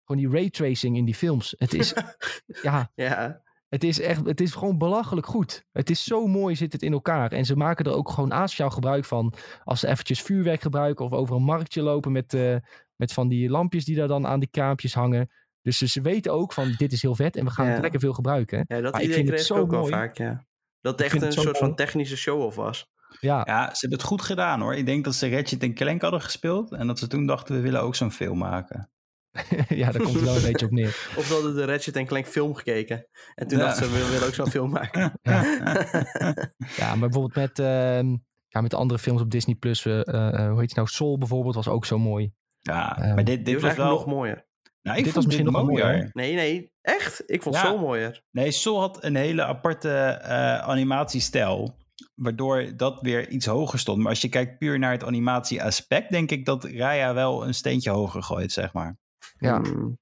[0.05, 1.55] Gewoon die raytracing in die films.
[1.57, 1.93] Het is,
[2.61, 5.65] ja, Ja, het is echt, het is gewoon belachelijk goed.
[5.71, 7.31] Het is zo mooi zit het in elkaar.
[7.31, 9.33] En ze maken er ook gewoon asociaal gebruik van.
[9.63, 12.55] Als ze eventjes vuurwerk gebruiken of over een marktje lopen met, eh,
[12.95, 15.29] met van die lampjes die daar dan aan die kraampjes hangen.
[15.61, 17.71] Dus ze, ze weten ook van dit is heel vet en we gaan Ja.
[17.71, 18.65] het lekker veel gebruiken.
[18.67, 19.91] ja dat Maar ik vind het kreeg ik zo ook wel mooi.
[19.93, 20.45] vaak, ja.
[20.81, 22.87] Dat het echt een soort van technische show-off was.
[23.19, 24.75] Ja, Ja, ze hebben het goed gedaan hoor.
[24.75, 26.71] Ik denk dat ze Ratchet Clank hadden gespeeld.
[26.71, 28.89] En dat ze toen dachten, we willen ook zo'n film maken.
[29.69, 31.13] ja daar komt het wel een beetje op neer.
[31.17, 33.07] Of ze hadden de Ratchet Clank film gekeken.
[33.35, 33.65] En toen Ja.
[33.65, 35.13] dachten ze, we willen ook zo'n film maken.
[36.77, 38.15] Ja, maar bijvoorbeeld met, ehm,
[38.47, 39.85] ja, met andere films op Disney Plus.
[39.85, 40.87] eh, eh, hoe heet het nou?
[40.87, 42.33] Soul bijvoorbeeld was ook zo mooi.
[42.59, 43.89] ja, Ehm, maar dit, dit was wel...
[43.89, 44.45] nog mooier.
[44.81, 45.85] Nou, ik dit vond was dit misschien nog mooier.
[45.87, 46.09] mooier.
[46.13, 47.23] Nee, nee, echt?
[47.25, 47.61] Ik vond Ja.
[47.61, 48.21] Soul mooier.
[48.31, 51.75] Nee, Soul had een hele aparte eh, animatiestijl.
[52.15, 53.97] Waardoor dat weer iets hoger stond.
[53.97, 57.89] Maar als je kijkt puur naar het animatieaspect, denk ik dat Raya wel een steentje
[57.89, 58.97] hoger gooit, zeg maar.
[59.37, 59.61] Ja.
[59.61, 59.97] Hmm.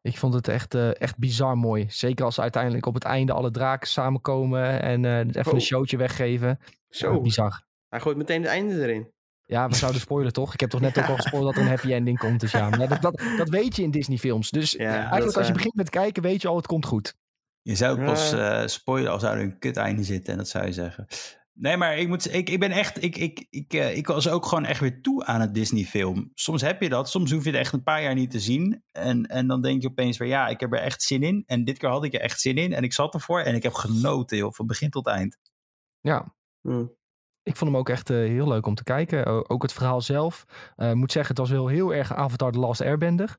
[0.00, 1.86] Ik vond het echt, eh, echt bizar mooi.
[1.90, 5.52] Zeker als uiteindelijk op het einde alle draken samenkomen en eh, even Oh.
[5.52, 6.58] een showtje weggeven.
[6.88, 7.62] Zo, Ja, bizar.
[7.88, 9.10] hij gooit meteen het einde erin.
[9.46, 10.52] Ja, we zouden spoilen toch?
[10.54, 12.40] Ik heb toch net ook al gespoord dat er een happy ending komt.
[12.40, 14.50] Dus ja, maar dat, dat, dat weet je in Disney films.
[14.50, 17.14] Dus Ja, eigenlijk dat, als je begint met kijken, weet je al, het komt goed.
[17.62, 20.32] Je zou het pas eh, spoilen als zou er een kut einde zitten.
[20.32, 21.06] En dat zou je zeggen.
[21.54, 23.02] Nee, maar ik, moet, ik, ik ben echt.
[23.02, 26.30] Ik, ik, ik, eh, ik was ook gewoon echt weer toe aan het Disney-film.
[26.34, 28.82] Soms heb je dat, soms hoef je het echt een paar jaar niet te zien.
[28.92, 31.42] En, en dan denk je opeens weer, ja, ik heb er echt zin in.
[31.46, 32.72] En dit keer had ik er echt zin in.
[32.72, 35.38] En ik zat ervoor en ik heb genoten, joh, van begin tot eind.
[36.00, 36.92] Ja, Hmm.
[37.42, 39.26] ik vond hem ook echt eh, heel leuk om te kijken.
[39.26, 40.44] O- ook het verhaal zelf.
[40.76, 43.38] Eh, Ik moet zeggen, het was wel heel erg Avatar The Last Airbender.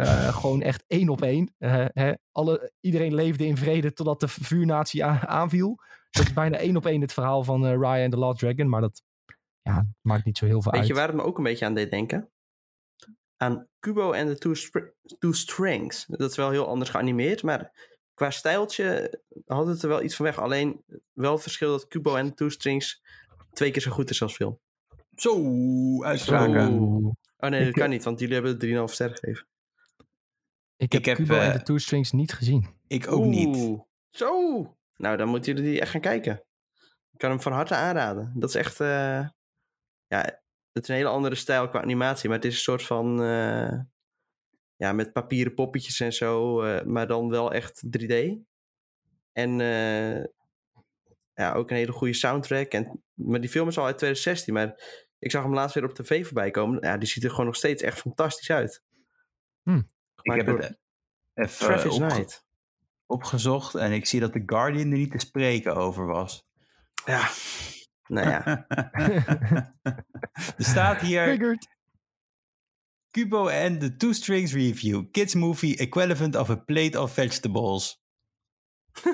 [0.00, 1.54] Eh, gewoon echt één op één.
[1.58, 5.78] Eh, hè, alle, iedereen leefde in vrede totdat de vuurnatie aanviel.
[6.10, 8.68] Dat is bijna één op één het verhaal van eh, Raya and the Last Dragon.
[8.68, 9.02] Maar dat
[9.62, 10.88] ja, maakt niet zo heel veel Weet uit.
[10.90, 12.30] je waar het me ook een beetje aan deed denken?
[13.36, 16.06] Aan Kubo en de Two, Spr- Two Strings.
[16.06, 17.72] Dat is wel heel anders geanimeerd, maar
[18.14, 20.38] qua stijltje had het er wel iets van weg.
[20.38, 23.02] Alleen wel het verschil dat Kubo en de Two Strings
[23.52, 24.60] twee keer zo goed is als film.
[25.14, 26.72] Zo, uitspraken.
[26.72, 27.12] Oeh.
[27.36, 29.46] Oh nee, dat kan niet, want jullie hebben het 3,5 sterren gegeven.
[30.80, 32.66] Ik heb, Ik heb, eh, en de Two Strings niet gezien.
[32.86, 33.56] Ik ook niet.
[33.56, 34.76] Oeh, Zo!
[34.96, 36.44] Nou, dan moeten jullie die echt gaan kijken.
[37.12, 38.32] Ik kan hem van harte aanraden.
[38.36, 38.80] Dat is echt...
[38.80, 39.28] eh,
[40.06, 40.20] ja,
[40.72, 43.22] het is een hele andere stijl qua animatie, maar het is een soort van...
[43.22, 43.78] eh,
[44.76, 48.14] ja, met papieren poppetjes en zo, eh, maar dan wel echt 3D.
[49.32, 50.24] En eh,
[51.34, 52.72] ja, ook een hele goede soundtrack.
[52.72, 54.54] En, maar die film is al uit 2016.
[54.54, 54.82] Maar
[55.18, 56.82] ik zag hem laatst weer op tv voorbij komen.
[56.82, 58.82] Ja, die ziet er gewoon nog steeds echt fantastisch uit.
[59.62, 59.82] Hm.
[60.22, 60.78] Ik heb het
[61.34, 62.44] even Travis opge- Knight.
[63.06, 66.48] opgezocht en ik zie dat The Guardian er niet te spreken over was.
[67.04, 67.28] Ja,
[68.06, 68.66] nou ja.
[70.56, 71.68] er staat hier Figured.
[73.10, 75.04] Kubo and the Two Strings Review.
[75.10, 77.98] Kids movie equivalent of a plate of vegetables.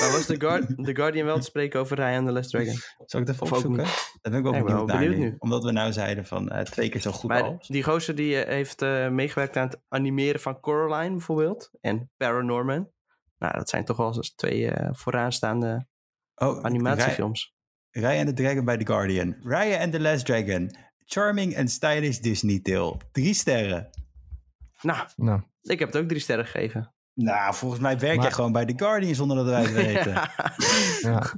[0.00, 2.74] maar was The, Guard The Guardian wel te spreken over Ryan and the Last Dragon?
[3.06, 3.84] Zal ik het even opzoeken?
[4.20, 5.36] Daar ben ik wel Ja, ik ben benieuwd, naar nu.
[5.38, 7.68] Omdat we nou zeiden van eh, twee keer zo goed Maar als.
[7.68, 11.70] die gozer die eh, heeft eh, meegewerkt aan het animeren van Coraline bijvoorbeeld.
[11.80, 12.90] En Paranorman.
[13.38, 15.86] Nou, dat zijn toch wel eens twee eh, vooraanstaande
[16.34, 17.54] Oh, animatiefilms.
[17.90, 19.36] Raya and the Dragon bij The Guardian.
[19.42, 20.76] Raya and the Last Dragon.
[21.04, 22.96] Charming and stylish Disney tale.
[23.12, 23.90] Drie sterren.
[24.80, 26.94] Nou, Nou, ik heb het ook drie sterren gegeven.
[27.14, 30.12] Nou, volgens mij werk Maar- jij gewoon bij The Guardian zonder dat wij het weten.
[31.00, 31.32] ja.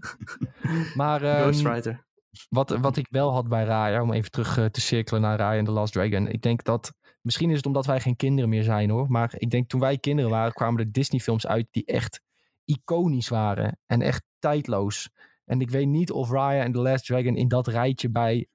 [0.94, 2.06] Maar ehm, Ghostwriter.
[2.48, 5.58] Wat, wat ik wel had bij Raya, om even terug eh, te cirkelen naar Raya
[5.58, 6.28] en The Last Dragon.
[6.28, 9.06] Ik denk dat, misschien is het omdat wij geen kinderen meer zijn hoor.
[9.08, 12.20] Maar ik denk toen wij kinderen waren, kwamen er Disney films uit die echt
[12.64, 13.78] iconisch waren.
[13.86, 15.10] En echt tijdloos.
[15.44, 18.46] En ik weet niet of Raya en The Last Dragon in dat rijtje bij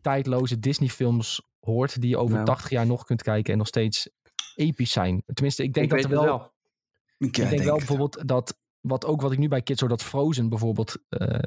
[0.00, 2.00] tijdloze Disney films hoort.
[2.00, 2.46] Die je over Nou.
[2.46, 4.10] 80 jaar nog kunt kijken en nog steeds
[4.54, 5.22] episch zijn.
[5.26, 6.52] Tenminste, ik denk ik dat er wel wel.
[7.18, 10.02] Ik ik denk wel bijvoorbeeld dat, wat ook wat ik nu bij Kids hoor, dat
[10.02, 11.38] Frozen bijvoorbeeld eh,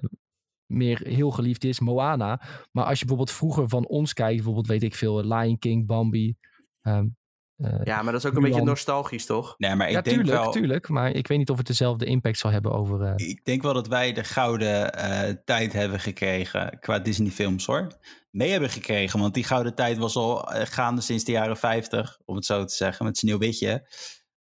[0.71, 2.41] meer heel geliefd is, Moana.
[2.71, 6.35] Maar als je bijvoorbeeld vroeger van ons kijkt, bijvoorbeeld weet ik veel, Lion King, Bambi.
[6.81, 7.07] ehm,
[7.55, 8.51] eh, Ja, maar dat is ook een Mulan.
[8.57, 9.55] beetje nostalgisch, toch?
[9.57, 10.51] Nee, maar ik ja, denk tuurlijk, wel...
[10.51, 10.89] tuurlijk.
[10.89, 13.01] Maar ik weet niet of het dezelfde impact zal hebben over...
[13.01, 17.87] eh, Ik denk wel dat wij de gouden eh, tijd hebben gekregen qua Disney-films hoor.
[18.31, 22.35] Mee hebben gekregen, want die gouden tijd was al gaande sinds de jaren 50, om
[22.35, 23.87] het zo te zeggen, met Sneeuwwitje.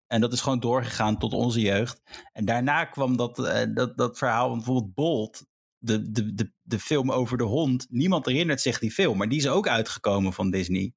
[0.08, 2.02] En dat is gewoon doorgegaan tot onze jeugd.
[2.34, 5.46] En daarna kwam dat, eh, dat, dat verhaal, want bijvoorbeeld Bolt,
[5.78, 7.86] de, de, de, de film over de hond.
[7.90, 10.94] Niemand herinnert zich die film, maar die is ook uitgekomen van Disney.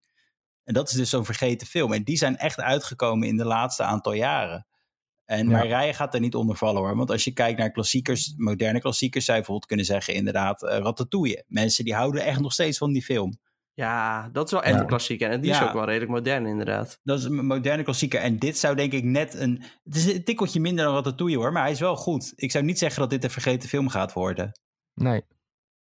[0.65, 1.93] En dat is dus zo'n vergeten film.
[1.93, 4.67] En die zijn echt uitgekomen in de laatste aantal jaren.
[5.25, 5.61] En Ja.
[5.61, 6.97] Rijen gaat er niet onder vallen hoor.
[6.97, 10.69] Want als je kijkt naar klassiekers, moderne klassiekers, zou je bijvoorbeeld kunnen zeggen inderdaad uh,
[10.69, 11.45] Ratatouille.
[11.47, 13.39] Mensen die houden echt nog steeds van die film.
[13.75, 14.81] Ja, dat is wel echt Ja.
[14.81, 15.31] een klassieker.
[15.31, 17.01] En die is ook wel redelijk modern, inderdaad.
[17.03, 18.21] Dat is een moderne klassieker.
[18.21, 19.63] En dit zou denk ik net een...
[19.85, 22.33] Het is een tikkeltje minder dan Ratatouille hoor, maar hij is wel goed.
[22.37, 24.61] Ik zou niet zeggen dat dit een vergeten film gaat worden.
[24.95, 25.25] Nee.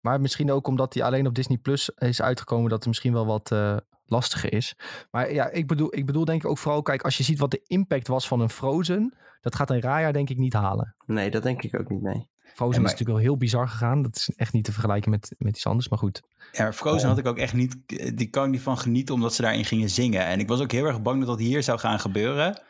[0.00, 3.26] Maar misschien ook omdat hij alleen op Disney Plus is uitgekomen, dat het misschien wel
[3.26, 4.76] wat eh, lastiger is.
[5.10, 7.50] Maar ja, ik bedoel, ik bedoel denk ik ook vooral, kijk, als je ziet wat
[7.50, 10.94] de impact was van een Frozen, dat gaat een Raya denk ik niet halen.
[11.06, 12.28] Nee, dat denk ik ook niet, nee.
[12.54, 14.02] Frozen maar- is natuurlijk wel heel bizar gegaan.
[14.02, 16.22] Dat is echt niet te vergelijken met, met iets anders, maar goed.
[16.52, 17.76] Ja, maar Frozen had ik ook echt niet...
[18.16, 20.26] Die kan ik niet van genieten omdat ze daarin gingen zingen.
[20.26, 22.62] En ik was ook heel erg bang dat dat hier zou gaan gebeuren.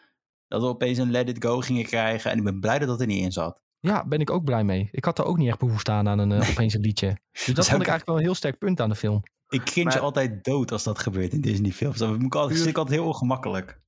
[0.49, 2.31] Dat we opeens een Let It Go gingen krijgen.
[2.31, 3.63] En ik ben blij dat dat er niet in zat.
[3.81, 4.89] Ja, ben ik ook blij mee.
[4.93, 7.07] Ik had er ook niet echt behoefte aan, aan een uh, opeens een liedje.
[7.33, 9.23] Dus dat vond ik- eigenlijk wel een heel sterk punt aan de film.
[9.49, 11.99] Ik cringe Maar- altijd dood als dat gebeurt in Disney films.
[11.99, 13.81] Dat vind ik altijd, Puur- vind ik altijd heel ongemakkelijk.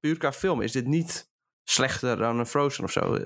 [0.00, 1.30] Puur qua film is dit niet
[1.64, 3.10] slechter dan een Frozen of zo.
[3.10, 3.18] Nee,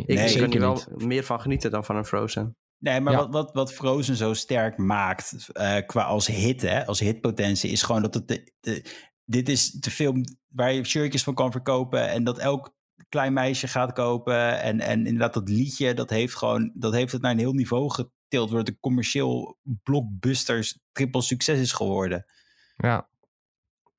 [0.00, 1.04] Ik Nee, kan hier wel niet.
[1.06, 2.56] meer van genieten dan van een Frozen.
[2.78, 3.18] Nee, maar Ja.
[3.18, 7.82] wat, wat, wat Frozen zo sterk maakt eh, qua als hit, hè, als hitpotentie, is
[7.82, 12.08] gewoon dat het de, de- dit is de film waar je shirtjes van kan verkopen
[12.08, 12.74] en dat elk
[13.10, 14.60] klein meisje gaat kopen.
[14.60, 17.90] En, en inderdaad, dat liedje, dat heeft gewoon, dat heeft het naar een heel niveau
[17.90, 22.24] getild, wordt een commercieel blockbusters triple succes is geworden.
[22.76, 23.08] Ja,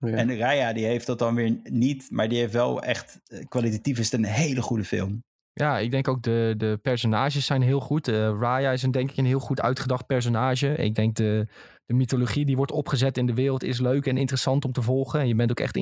[0.10, 0.15] Ja.
[0.15, 4.00] En Raya, die heeft dat dan weer niet, maar die heeft wel echt, eh, kwalitatief
[4.00, 5.24] is het een hele goede film.
[5.54, 8.08] ja ik denk ook de, de personages zijn heel goed.
[8.08, 10.76] Eh, Raya is een, denk ik een heel goed uitgedacht personage.
[10.76, 11.47] Ik denk de,
[11.86, 15.19] de mythologie die wordt opgezet in de wereld is leuk en interessant om te volgen.
[15.19, 15.74] En je bent ook echt,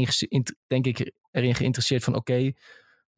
[0.68, 2.52] denk ik, erin geïnteresseerd van oké,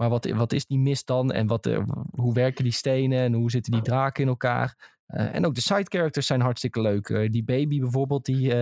[0.02, 1.32] maar wat, wat is die mist dan?
[1.32, 5.00] En wat, eh, hoe werken die stenen en hoe zitten die draken in elkaar?
[5.06, 7.10] Eh, en ook de side characters zijn hartstikke leuk.
[7.10, 8.54] Eh, die baby bijvoorbeeld, die,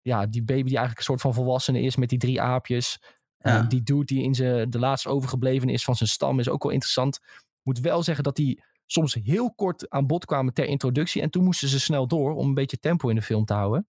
[0.00, 3.02] ja, die baby die eigenlijk een soort van volwassene is met die drie aapjes.
[3.38, 3.62] Ja.
[3.62, 6.72] Die dude die in zijn, de laatst overgebleven is van zijn stam is ook wel
[6.72, 7.16] interessant.
[7.24, 11.22] Ik moet wel zeggen dat die soms heel kort aan bod kwamen ter introductie.
[11.22, 13.88] En toen moesten ze snel door om een beetje tempo in de film te houden.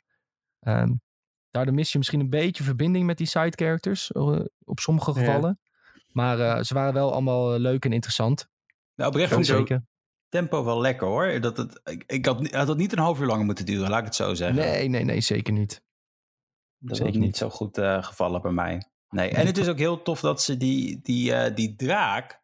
[0.60, 0.94] Ehm,
[1.50, 4.12] daardoor mis je misschien een beetje verbinding met die side characters.
[4.64, 5.20] op sommige Ja.
[5.20, 5.60] gevallen.
[6.14, 8.50] Maar eh, ze waren wel allemaal eh, leuk en interessant.
[8.96, 9.86] Nou, oprecht vond zeker.
[10.30, 11.40] tempo wel lekker hoor.
[11.42, 14.00] Dat het, ik, ik had, had dat niet een half uur langer moeten duren, laat
[14.00, 14.58] ik het zo zeggen.
[14.58, 15.84] Nee, nee, nee, zeker niet.
[16.78, 17.38] Dat Zeker is niet niet.
[17.38, 18.84] zo goed eh, gevallen bij mij.
[19.10, 19.30] Nee.
[19.30, 22.40] En het is ook heel tof dat ze die, die, eh, die draak.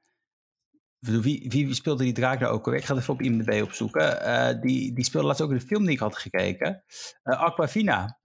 [0.99, 2.80] Wie, wie speelde die draak nou ook alweer?
[2.80, 4.21] Ik ga het even op IMDb opzoeken.
[4.21, 6.84] Eh, die, die speelde laatst ook in de film die ik had gekeken.
[7.23, 8.19] Eh Aquafina.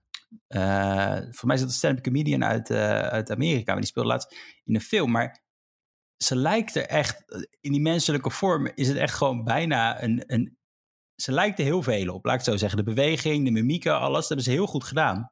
[0.47, 3.71] Eh voor mij is dat een stand-up comedian uit, eh, uit Amerika.
[3.71, 5.11] Maar die speelde laatst in een film.
[5.11, 5.41] Maar
[6.17, 7.23] ze lijkt er echt,
[7.61, 10.57] in die menselijke vorm is het echt gewoon bijna een, een
[11.15, 12.77] ze lijkt er heel veel op, laat ik het zo zeggen.
[12.77, 15.31] De beweging, de mimieken, alles, dat hebben ze heel goed gedaan.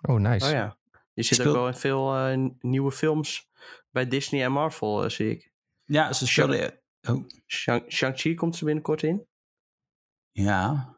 [0.00, 0.46] Oh, nice.
[0.46, 0.78] Oh ja.
[1.12, 3.48] Je zit Speel- ook wel in veel eh, nieuwe films
[3.90, 5.52] bij Disney en Marvel, eh, zie ik.
[5.84, 6.80] Ja, ze speelden...
[7.08, 9.26] Oh, Shang- Shang-Chi komt er binnenkort in.
[10.32, 10.93] ja.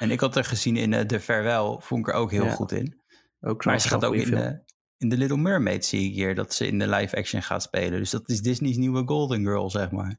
[0.00, 2.50] En ik had er gezien in eh, The Farewell, vond ik er ook heel Ja.
[2.52, 3.00] goed in.
[3.40, 4.62] Ook Maar ze gaat ook in de,
[4.96, 7.98] in The Little Mermaid zie ik hier, dat ze in de live action gaat spelen.
[7.98, 10.18] Dus dat is Disney's nieuwe Golden Girl, zeg maar.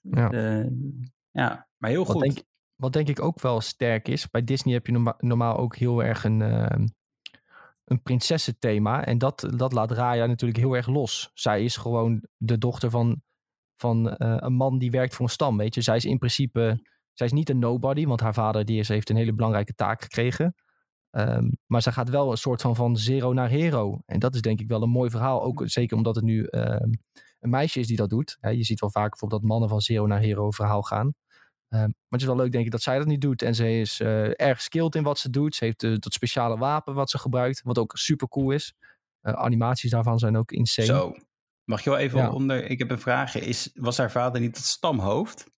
[0.00, 0.30] Ja.
[0.30, 0.66] Eh,
[1.30, 2.22] ja, maar heel Wat goed.
[2.22, 2.38] denk,
[2.74, 6.02] wat denk ik ook wel sterk is, bij Disney heb je norma- normaal ook heel
[6.04, 6.86] erg een, ehm
[7.84, 9.04] een prinsessenthema.
[9.04, 11.30] En dat, dat laat Raya natuurlijk heel erg los.
[11.34, 13.22] Zij is gewoon de dochter van,
[13.76, 15.80] van eh, een man die werkt voor een stam, weet je.
[15.80, 16.82] Zij is in principe,
[17.18, 20.02] zij is niet een nobody, want haar vader die is, heeft een hele belangrijke taak
[20.02, 20.54] gekregen.
[21.10, 24.02] Ehm, maar zij gaat wel een soort van van zero naar hero.
[24.06, 25.42] En dat is denk ik wel een mooi verhaal.
[25.42, 26.90] Ook zeker omdat het nu ehm,
[27.40, 28.38] een meisje is die dat doet.
[28.40, 31.14] Je ziet wel vaak bijvoorbeeld dat mannen van zero naar hero verhaal gaan.
[31.68, 33.42] Ehm, maar het is wel leuk, denk ik, dat zij dat niet doet.
[33.42, 35.54] En ze is eh, erg skilled in wat ze doet.
[35.54, 38.74] Ze heeft eh, dat speciale wapen wat ze gebruikt, wat ook super cool is.
[39.20, 40.86] Eh, animaties daarvan zijn ook insane.
[40.86, 41.14] Zo.
[41.64, 42.30] Mag je wel even Ja.
[42.30, 42.70] onder...
[42.70, 43.34] Ik heb een vraag.
[43.34, 45.50] Is, was haar vader niet het stamhoofd?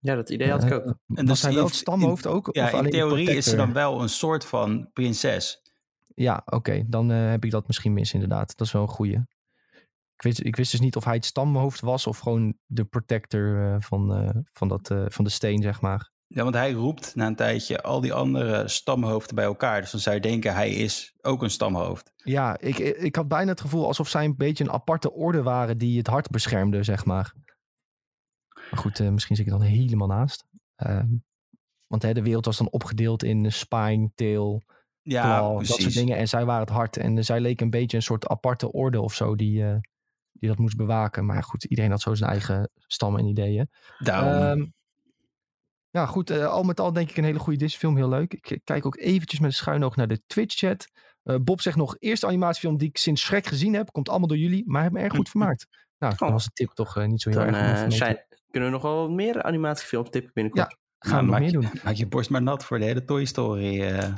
[0.00, 0.84] Ja, dat idee had ik ook.
[0.86, 2.48] Eh, En was hij wel het stamhoofd ook?
[2.52, 5.62] Ja, of alleen in theorie is ze dan wel een soort van prinses.
[6.14, 6.84] Ja, oké.
[6.86, 8.56] Dan eh, heb ik dat misschien mis, inderdaad.
[8.56, 9.18] Dat is wel een goeie.
[10.18, 13.62] Ik wist, ik wist dus niet of hij het stamhoofd was of gewoon de protector
[13.62, 16.10] eh, van, eh, van, dat, eh, van de steen, zeg maar.
[16.26, 19.80] Ja, want hij roept na een tijdje al die andere stamhoofden bij elkaar.
[19.80, 22.12] Dus dan zou je denken, hij is ook een stamhoofd.
[22.16, 25.78] Ja, ik, ik had bijna het gevoel alsof zij een beetje een aparte orde waren
[25.78, 27.34] die het hart beschermde, zeg maar.
[28.68, 30.44] Maar goed, eh, misschien zit ik dan helemaal naast.
[30.76, 31.08] Ehm,
[31.86, 34.62] want hè, de wereld was dan opgedeeld in spine, tail,
[35.02, 36.16] Ja, claw, dat soort dingen.
[36.16, 36.96] En zij waren het hart.
[36.96, 39.76] En eh, zij leek een beetje een soort aparte orde of zo die, eh,
[40.32, 41.26] die dat moest bewaken.
[41.26, 43.70] Maar goed, iedereen had zo zijn eigen stam en ideeën.
[43.98, 44.32] Daarom.
[44.42, 44.66] Ehm,
[45.90, 46.30] ja, goed.
[46.30, 47.96] eh, al met al denk ik een hele goede Disney-film.
[47.96, 48.32] Heel leuk.
[48.34, 50.88] Ik eh, kijk ook eventjes met een schuin oog naar de Twitch-chat.
[51.22, 53.92] Eh, Bob zegt nog, eerste animatiefilm die ik sinds Shrek gezien heb.
[53.92, 55.66] Komt allemaal door jullie, maar heb me erg goed vermaakt.
[55.98, 56.34] Nou, dan Oh.
[56.34, 57.82] was de tip toch eh, niet zo heel Dan erg.
[57.84, 60.76] eh, zijn, kunnen we nog wel meer animatiefilms tippen binnenkort.
[60.98, 61.70] Gaan we nog meer je, doen.
[61.84, 63.80] maak je borst maar nat voor de hele Toy Story.
[63.82, 64.14] eh.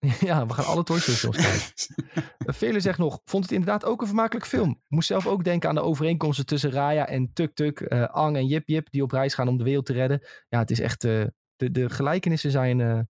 [0.20, 2.24] ja, we gaan alle Toy Story films kijken.
[2.46, 4.80] Uh, Vele zegt nog, vond het inderdaad ook een vermakelijk film.
[4.88, 8.46] Moest zelf ook denken aan de overeenkomsten tussen Raya en Tuk Tuk, eh, Ang en
[8.46, 10.26] Jip Jip, die op reis gaan om de wereld te redden.
[10.48, 11.24] Ja, het is echt, eh,
[11.56, 13.00] de, de gelijkenissen zijn, eh,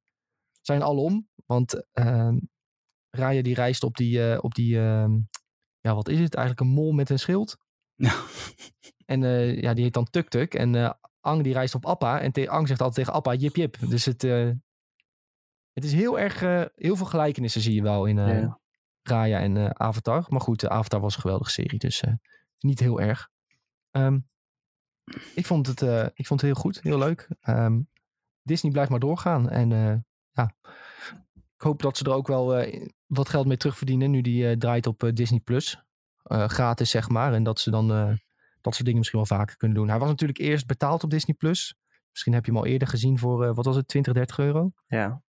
[0.61, 1.29] zijn alom.
[1.47, 2.39] Want ehm,
[3.11, 5.13] Raya die reist op die, eh, op die ehm,
[5.81, 7.57] ja wat is het eigenlijk, een mol met een schild.
[9.07, 10.55] En eh, ja, die heet dan Tuk Tuk.
[10.55, 12.21] En eh, Ang die reist op Appa.
[12.21, 13.77] En Ang zegt altijd tegen Appa Jip Jip.
[13.89, 14.51] Dus het, eh,
[15.73, 16.41] het is heel erg,
[16.75, 18.61] heel veel gelijkenissen zie je wel in Ja.
[19.03, 20.25] Raya en Avatar.
[20.29, 21.79] Maar goed, Avatar was een geweldige serie.
[21.79, 22.03] Dus
[22.59, 23.31] niet heel erg.
[23.91, 24.19] Ehm,
[25.35, 25.81] ik, vond het,
[26.15, 27.29] ik vond het heel goed, heel leuk.
[27.41, 27.81] Ehm,
[28.43, 29.51] Disney blijft maar doorgaan.
[29.51, 29.71] En
[30.31, 30.55] ja,
[31.33, 32.67] ik hoop dat ze er ook wel
[33.07, 34.11] wat geld mee terugverdienen.
[34.11, 35.86] Nu die draait op Disney Plus.
[36.27, 37.33] Eh, gratis, zeg maar.
[37.33, 38.13] En dat ze dan eh,
[38.61, 39.89] dat soort dingen misschien wel vaker kunnen doen.
[39.89, 41.75] Hij was natuurlijk eerst betaald op Disney Plus.
[42.11, 44.73] Misschien heb je hem al eerder gezien voor, eh, wat was het, 20, 30 euro?
[44.87, 45.23] Ja.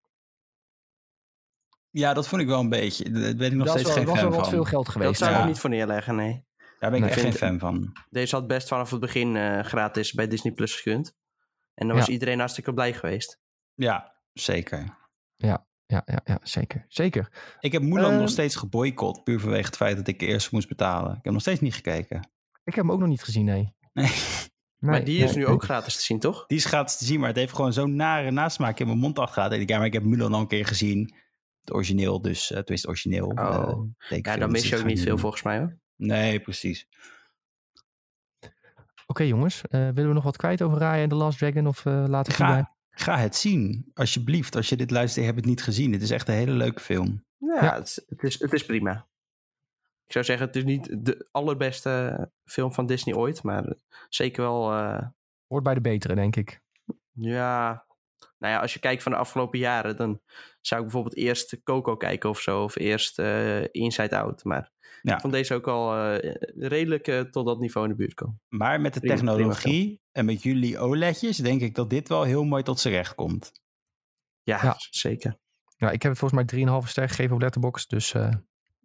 [1.90, 3.12] Ja, dat vond ik wel een beetje.
[3.12, 4.50] Daar ben ik nog dat steeds was wel, geen was wel wat van.
[4.50, 5.18] veel geld Dat geweest.
[5.20, 5.46] zou ik ja.
[5.46, 6.46] niet voor neerleggen, nee.
[6.80, 7.92] Daar ben ik Nee, echt geen fan van.
[8.10, 11.14] Deze had best vanaf het begin eh, gratis bij Disney Plus gekund.
[11.74, 12.12] En dan was Ja.
[12.12, 13.40] iedereen hartstikke blij geweest.
[13.74, 14.98] Ja, zeker.
[15.36, 16.86] Ja, ja, ja, zeker.
[16.88, 17.56] Zeker.
[17.60, 18.20] Ik heb Mulan Ehm.
[18.20, 21.12] nog steeds geboycott, puur vanwege het feit dat ik eerst moest betalen.
[21.12, 22.30] Ik heb nog steeds niet gekeken.
[22.64, 23.74] Ik heb hem ook nog niet gezien, nee.
[23.94, 24.12] Nee.
[24.80, 25.54] maar Nee, die is nee, nu nee.
[25.54, 26.46] ook gratis te zien, toch?
[26.46, 29.20] Die is gratis te zien, maar het heeft gewoon zo'n nare nasmaak in mijn mond
[29.20, 29.52] afgehaald.
[29.52, 31.14] En ik, ja, maar ik heb Mulan al een keer gezien.
[31.60, 33.26] Het origineel, dus uh, het is origineel.
[33.28, 33.40] Oh.
[33.40, 35.80] eh, Ja, tekenfilm, dan mis je ook niet veel volgens mij hoor.
[35.96, 36.88] Nee, precies.
[39.08, 41.68] Oké jongens, eh, willen we nog wat kwijt over Raya en The Last Dragon?
[41.68, 42.38] Of eh laten we?
[42.38, 44.56] Ga, ga het zien, alsjeblieft.
[44.56, 45.92] Als je dit luistert, heb het niet gezien.
[45.92, 47.26] Het is echt een hele leuke film.
[47.38, 47.76] Ja, Ja.
[47.76, 49.08] Het, is, het, is, het is prima.
[50.06, 53.74] Ik zou zeggen, het is niet de allerbeste film van Disney ooit, maar
[54.10, 55.08] zeker wel, eh,
[55.48, 56.62] Hoort bij de betere, denk ik.
[57.12, 57.86] ja...
[58.38, 60.22] Nou ja, als je kijkt van de afgelopen jaren, dan
[60.62, 64.44] zou ik bijvoorbeeld eerst Coco kijken of zo, of eerst eh, Inside Out.
[64.44, 65.14] Maar Ja.
[65.16, 68.42] ik vond deze ook al eh, redelijk eh, tot dat niveau in de buurt komen.
[68.48, 72.24] Maar met de Prima, prima technologie en met jullie OLEDjes denk ik dat dit wel
[72.24, 73.52] heel mooi tot z'n recht komt.
[74.44, 74.76] Ja, Ja.
[74.90, 75.38] zeker.
[75.78, 77.90] Ja, ik heb het volgens mij 3,5 ster gegeven op Letterboxd.
[77.90, 78.34] Dus eh,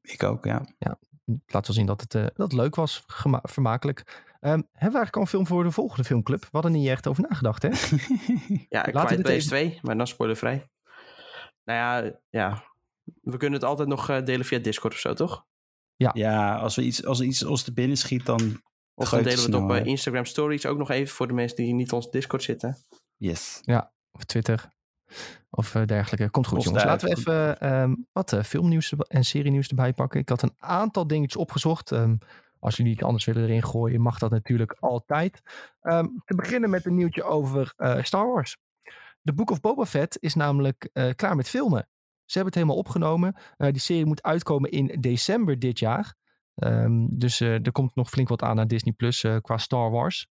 [0.02, 0.66] Ik ook, ja.
[0.78, 3.02] het laat wel zien dat het, eh, dat het leuk was.
[3.42, 4.29] Vermakelijk.
[4.40, 6.40] Ehm, hebben we eigenlijk al een film voor de volgende filmclub?
[6.42, 7.68] We hadden niet echt over nagedacht, hè?
[8.68, 10.68] Ja, Laten we Place even- 2, maar dan spoilervrij.
[11.64, 12.64] Nou ja, ja,
[13.20, 15.44] we kunnen het altijd nog eh, delen via Discord of zo, toch?
[15.96, 18.62] Ja, als, we iets, als er iets ons te binnen schiet, dan
[18.94, 21.56] Of dan delen we het op eh, Instagram Stories ook nog even voor de mensen
[21.56, 22.76] die niet op ons Discord zitten.
[23.16, 23.60] yes.
[24.12, 24.68] Of Twitter.
[25.50, 26.30] Of eh, dergelijke.
[26.30, 26.84] Komt goed, jongens.
[26.84, 30.20] Laten we even ehm, wat eh, filmnieuws en serienieuws erbij pakken.
[30.20, 31.92] Ik had een aantal dingetjes opgezocht.
[31.92, 32.16] Ehm,
[32.60, 35.42] als jullie het anders willen erin gooien, mag dat natuurlijk altijd.
[35.80, 38.56] Ehm, te beginnen met een nieuwtje over eh, Star Wars.
[39.22, 41.88] The Book of Boba Fett is namelijk eh, klaar met filmen.
[42.24, 43.36] Ze hebben het helemaal opgenomen.
[43.56, 46.14] Eh, die serie moet uitkomen in december dit jaar.
[46.54, 50.26] Ehm, dus er komt nog flink wat aan naar Disney Plus qua Star Wars.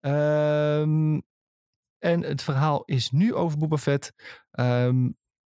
[0.00, 1.20] Ehm,
[1.98, 4.12] en het verhaal is nu over Boba Fett.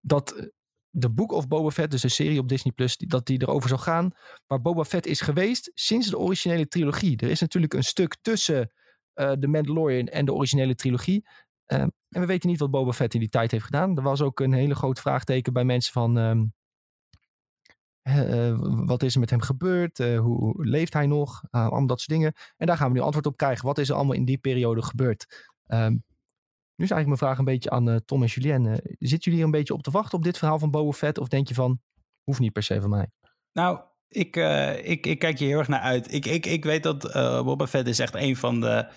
[0.06, 0.52] dat
[0.96, 3.78] de Book of Boba Fett, dus de serie op Disney Plus, dat die erover zal
[3.78, 4.12] gaan.
[4.48, 7.18] Waar Boba Fett is geweest sinds de originele trilogie.
[7.18, 8.72] Er is natuurlijk een stuk tussen
[9.14, 11.26] eh The Mandalorian en de originele trilogie.
[11.66, 13.98] Ehm, en we weten niet wat Boba Fett in die tijd heeft gedaan.
[13.98, 16.18] Er was ook een hele groot vraagteken bij mensen van...
[16.18, 16.44] ehm,
[18.02, 20.00] eh, wat is er met hem gebeurd?
[20.00, 21.44] Eh, hoe, hoe leeft hij nog?
[21.52, 22.34] Uh, allemaal dat soort dingen.
[22.58, 23.66] En daar gaan we nu antwoord op krijgen.
[23.66, 25.52] Wat is er allemaal in die periode gebeurd?
[25.66, 25.98] Ehm,
[26.76, 28.66] nu is eigenlijk mijn vraag een beetje aan eh, Tom en Julien.
[28.66, 31.18] Eh, zitten jullie hier een beetje op te wachten op dit verhaal van Boba Fett?
[31.18, 31.82] Of denk je van,
[32.24, 33.10] hoeft niet per se van mij?
[33.54, 36.14] Nou, ik, eh, ik, ik kijk hier heel erg naar uit.
[36.14, 38.88] Ik, ik, ik weet dat eh Boba Fett is echt een van de...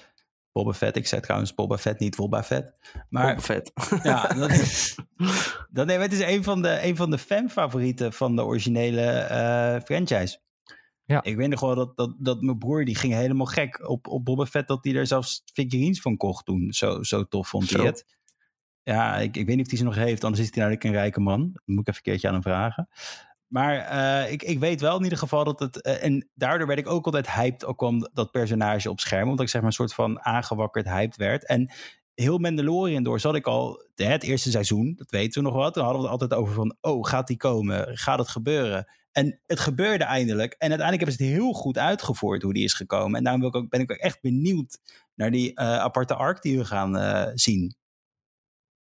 [0.53, 2.73] Boba Fett, ik zei trouwens Boba Fett, niet Boba Fett.
[3.09, 3.73] Maar Boba Fett.
[4.03, 4.99] ja, dat is,
[5.71, 9.81] dat, nee, het is een van de, een van de fanfavorieten van de originele eh,
[9.85, 10.39] franchise.
[11.07, 11.23] Ja.
[11.23, 14.25] Ik weet nog wel dat, dat, dat mijn broer, die ging helemaal gek op, op
[14.25, 16.73] Boba Fett, dat hij er zelfs figurines van kocht toen.
[16.73, 18.07] Zo, zo tof vond hij het.
[18.83, 20.93] Ja, ik, ik weet niet of hij ze nog heeft, anders is hij namelijk een
[20.93, 21.51] rijke man.
[21.53, 22.89] Dat moet ik even een keertje aan hem vragen.
[23.47, 25.83] Maar eh, ik, ik weet wel in ieder geval dat het...
[25.83, 29.29] eh, en daardoor werd ik ook altijd hyped, ook kwam dat personage op scherm.
[29.29, 31.47] Omdat ik zeg maar een soort van aangewakkerd hyped werd.
[31.47, 31.73] En
[32.15, 33.85] heel Mandalorian door zat ik al...
[33.95, 35.71] Het eerste seizoen, dat weten we nog wel.
[35.71, 36.77] Toen hadden we het altijd over van...
[36.81, 37.97] Oh, gaat die komen?
[37.99, 38.91] Gaat het gebeuren?
[39.17, 40.53] En het gebeurde eindelijk.
[40.53, 43.17] En uiteindelijk hebben ze het heel goed uitgevoerd hoe die is gekomen.
[43.19, 44.79] En daarom wil ik ook, ben ik ook echt benieuwd
[45.15, 47.77] naar die eh, aparte arc die we gaan eh, zien.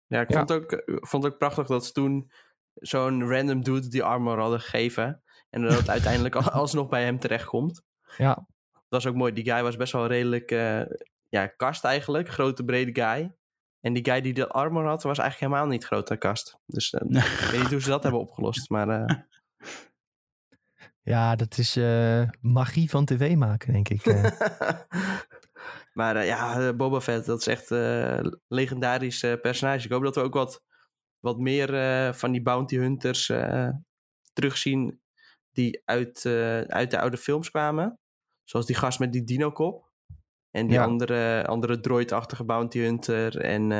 [0.07, 0.38] Ja, ik Ja.
[0.38, 2.32] Vond, het ook, eh, vond het ook prachtig dat ze toen
[2.73, 5.21] zo'n random dude die armor hadden gegeven.
[5.49, 7.82] En dat het uiteindelijk al- alsnog bij hem terechtkomt.
[8.17, 8.34] Ja,
[8.73, 9.34] Dat was ook mooi.
[9.34, 10.82] Die guy was best wel redelijk eh,
[11.30, 12.30] ja, kast eigenlijk.
[12.30, 13.36] Grote, brede guy.
[13.80, 16.57] En die guy die de armor had, was eigenlijk helemaal niet groot aan kast.
[16.65, 18.69] Dus eh, ik weet niet hoe ze dat hebben opgelost.
[18.69, 19.15] Maar eh,
[21.08, 24.05] ja dat is eh, magie van tv maken, denk ik.
[24.05, 24.24] eh.
[25.99, 29.86] maar eh, ja, Boba Fett, dat is echt eh legendarisch eh, personage.
[29.86, 30.64] Ik hoop dat we ook wat,
[31.20, 33.32] wat meer van die bounty hunters
[34.34, 35.01] terugzien
[35.51, 36.26] die uit,
[36.68, 37.99] uit de oude films kwamen.
[38.43, 39.86] Zoals die gast met die dino-kop.
[40.51, 40.84] En die Ja.
[40.84, 43.41] andere, andere droid-achtige bounty hunter.
[43.41, 43.72] En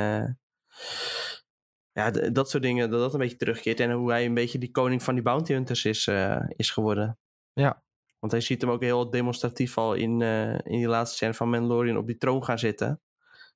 [1.98, 3.80] ja, dat soort dingen, dat dat een beetje terugkeert.
[3.80, 7.18] En hoe hij een beetje die koning van die bounty hunters is, eh, is geworden.
[7.54, 7.84] Ja.
[8.20, 11.50] Want hij ziet hem ook heel demonstratief al in, eh, in die laatste scène van
[11.50, 13.02] Mandalorian op die troon gaan zitten.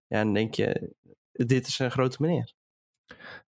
[0.07, 0.93] Ja, en dan denk je,
[1.31, 2.53] dit is een grote meneer.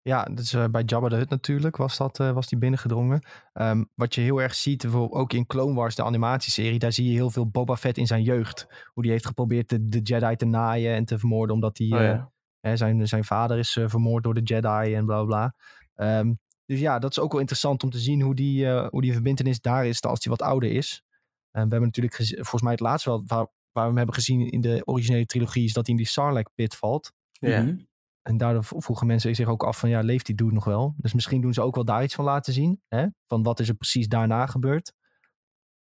[0.01, 3.21] Ja, dus bij Jabba de Hutt natuurlijk was, dat, was die binnengedrongen.
[3.53, 7.07] Ehm, wat je heel erg ziet, bijvoorbeeld ook in Clone Wars, de animatieserie, daar zie
[7.07, 8.67] je heel veel Boba Fett in zijn jeugd.
[8.93, 12.31] Hoe die heeft geprobeerd de, de Jedi te naaien en te vermoorden, omdat hij, Oh.
[12.63, 15.25] Hè, zijn, zijn vader is eh, vermoord door de Jedi en bla bla.
[15.25, 15.55] bla.
[15.95, 16.33] Ehm,
[16.65, 19.13] dus ja, dat is ook wel interessant om te zien hoe die, eh, hoe die
[19.13, 21.03] verbindenis daar is als hij wat ouder is.
[21.51, 24.49] En we hebben natuurlijk, volgens mij het laatste wel, waar, waar we hem hebben gezien
[24.49, 27.11] in de originele trilogie, is dat hij in die Sarlacc pit valt.
[27.31, 27.61] Ja.
[27.61, 27.77] Mhm.
[28.21, 30.93] En daardoor vroegen mensen zich ook af van ja, leeft die dude nog wel?
[30.97, 32.81] Dus misschien doen ze ook wel daar iets van laten zien.
[32.87, 33.07] Hè?
[33.27, 34.93] Van wat is er precies daarna gebeurd?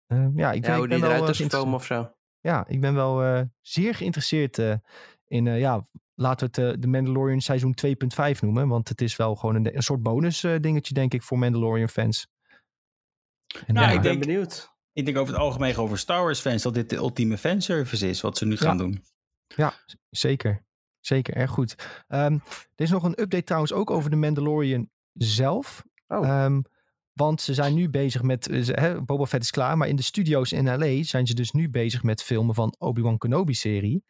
[0.07, 2.13] Eh, ja, ik, ja, ik ben die wel, eruit eh, is gekomen of zo.
[2.41, 4.75] ja, ik ben wel eh, zeer geïnteresseerd eh,
[5.31, 8.69] in, eh, ja, laten we het eh, de Mandalorian seizoen 2.5 noemen.
[8.69, 11.89] Want het is wel gewoon een, een soort bonus eh, dingetje, denk ik, voor Mandalorian
[11.89, 12.27] fans.
[13.67, 14.69] En, Nou, ja, ik ben denk- benieuwd.
[14.93, 18.21] Ik denk over het algemeen over Star Wars fans dat dit de ultieme fanservice is
[18.21, 19.03] wat ze nu gaan doen.
[19.47, 19.73] Ja,
[20.11, 20.65] zeker.
[21.01, 21.75] Zeker, erg goed.
[22.09, 22.33] Ehm,
[22.75, 25.85] er is nog een update trouwens ook over de Mandalorian zelf.
[26.07, 26.29] Oh.
[26.29, 26.61] Ehm,
[27.13, 28.45] want ze zijn nu bezig met...
[28.63, 31.03] ze- hè, Boba Fett is klaar, maar in de studio's in L.A.
[31.03, 34.05] zijn ze dus nu bezig met filmen van Obi-Wan Kenobi-serie.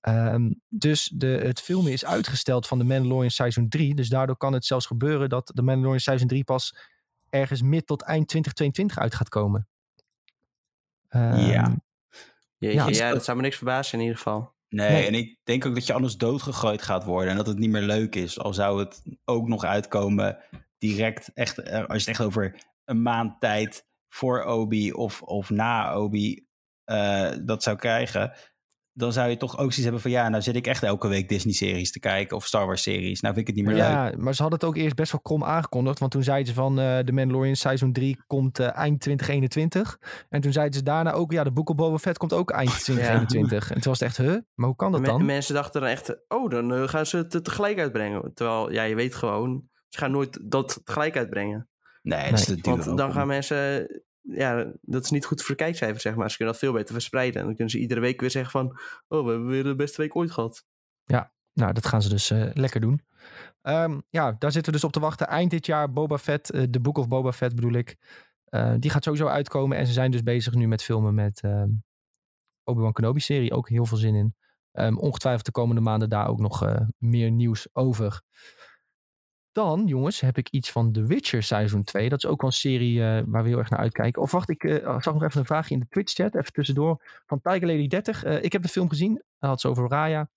[0.00, 3.94] Ehm, dus de, het filmen is uitgesteld van de Mandalorian seizoen 3.
[3.94, 6.76] Dus daardoor kan het zelfs gebeuren dat de Mandalorian seizoen 3 pas
[7.30, 9.68] ergens mid tot eind 2022 uit gaat komen.
[11.08, 11.76] Ehm, Ja.
[12.58, 14.54] Jeetje, Ja, ja, is dat zou me niks verbazen in ieder geval.
[14.68, 15.06] Nee, Nee.
[15.06, 17.82] en ik denk ook dat je anders doodgegooid gaat worden en dat het niet meer
[17.82, 18.38] leuk is.
[18.38, 20.38] Al zou het ook nog uitkomen
[20.78, 25.50] direct, echt, eh, als je het echt over een maand tijd voor Obi of, of
[25.50, 26.46] na Obi
[26.84, 28.32] eh, dat zou krijgen.
[29.00, 30.10] Dan zou je toch ook zoiets hebben van...
[30.10, 32.36] ja, nou zit ik echt elke week Disney-series te kijken...
[32.36, 33.20] of Star Wars-series.
[33.20, 33.92] Nou vind ik het niet meer leuk.
[33.92, 35.98] Ja, maar ze hadden het ook eerst best wel krom aangekondigd.
[35.98, 39.98] Want toen zeiden ze van eh The Mandalorian seizoen 3 komt eh, eind 2021.
[40.28, 42.82] En toen zeiden ze daarna ook, ja, de Book of Boba Fett komt ook eind
[42.84, 43.68] 2021.
[43.70, 44.38] En toen was het echt, huh?
[44.54, 45.24] Maar hoe kan dat dan?
[45.24, 48.30] mensen dachten dan echt, oh, dan eh, gaan ze het tegelijk uitbrengen.
[48.34, 51.68] Terwijl, ja, je weet gewoon, ze gaan nooit dat tegelijk uitbrengen.
[52.02, 53.86] Nee, dat is Nee, de Want dan gaan mensen,
[54.20, 56.30] ja, dat is niet goed voor kijkcijfers, zeg maar.
[56.30, 57.40] Ze kunnen dat veel beter verspreiden.
[57.40, 60.00] En dan kunnen ze iedere week weer zeggen van, oh, we hebben weer de beste
[60.00, 60.64] week ooit gehad.
[61.52, 63.02] Nou, dat gaan ze dus eh, lekker doen.
[63.62, 65.26] Ehm, ja, daar zitten we dus op te wachten.
[65.26, 67.96] Eind dit jaar Boba Fett, eh, de Book of Boba Fett bedoel ik.
[68.44, 69.76] Eh, die gaat sowieso uitkomen.
[69.78, 71.68] En ze zijn dus bezig nu met filmen met ehm
[72.64, 73.52] Obi-Wan Kenobi-serie.
[73.52, 74.34] Ook heel veel zin in.
[74.72, 78.22] Ehm, ongetwijfeld de komende maanden daar ook nog meer nieuws over.
[79.52, 82.08] Dan, jongens, heb ik iets van The Witcher seizoen 2.
[82.08, 84.22] Dat is ook wel een serie eh, waar we heel erg naar uitkijken.
[84.22, 86.34] Of wacht, ik eh, zag nog even een vraagje in de Twitch-chat.
[86.34, 87.02] Even tussendoor.
[87.26, 88.24] Van Tiger Lady 30.
[88.24, 89.22] Eh, ik heb de film gezien.
[89.38, 90.28] Hij had ze over Raya.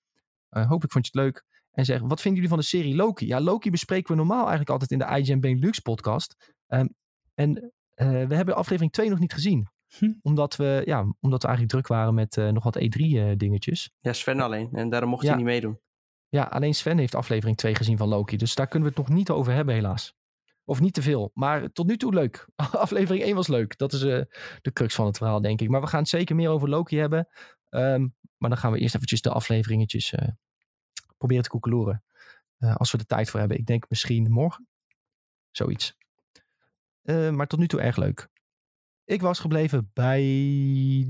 [0.49, 1.43] Eh, hopelijk vond je het leuk.
[1.71, 3.27] En zeg, wat vinden jullie van de serie Loki?
[3.27, 6.53] Ja, Loki bespreken we normaal eigenlijk altijd in de IGN Benelux podcast.
[6.67, 6.87] Ehm,
[7.33, 9.67] en eh, we hebben aflevering 2 nog niet gezien.
[9.97, 10.13] Hm.
[10.21, 13.89] Omdat, we, ja, omdat we eigenlijk druk waren met eh, nog wat E3-dingetjes.
[13.97, 14.69] Ja, Sven alleen.
[14.71, 15.27] En daarom mocht Ja.
[15.27, 15.79] hij niet meedoen.
[16.33, 18.37] Ja, alleen Sven heeft aflevering 2 gezien van Loki.
[18.37, 20.15] Dus daar kunnen we het nog niet over hebben, helaas.
[20.63, 21.31] Of niet te veel.
[21.33, 22.47] Maar tot nu toe leuk.
[22.85, 23.77] aflevering 1 was leuk.
[23.77, 24.21] Dat is eh,
[24.61, 25.69] de crux van het verhaal, denk ik.
[25.69, 27.27] Maar we gaan het zeker meer over Loki hebben.
[27.69, 28.07] Ehm,
[28.37, 30.27] maar dan gaan we eerst eventjes de afleveringetjes eh,
[31.17, 32.03] proberen te koekeloeren.
[32.57, 33.57] Eh, als we er tijd voor hebben.
[33.57, 34.67] Ik denk misschien morgen.
[35.51, 35.95] Zoiets.
[37.31, 38.29] Maar tot nu toe erg leuk.
[39.05, 40.21] Ik was gebleven bij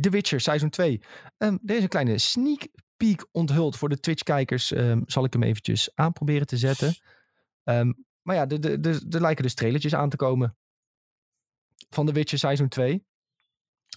[0.02, 1.02] The Witcher Seizoen 2.
[1.38, 2.68] Ehm, er is een kleine sneak
[3.08, 4.72] peek onthuld voor de Twitch-kijkers.
[4.72, 6.96] Ehm, zal ik hem eventjes aanproberen te zetten.
[7.64, 7.92] Ehm,
[8.22, 10.58] maar ja, er- lijken dus trailertjes aan te komen.
[11.90, 13.06] Van The Witcher Seizoen 2.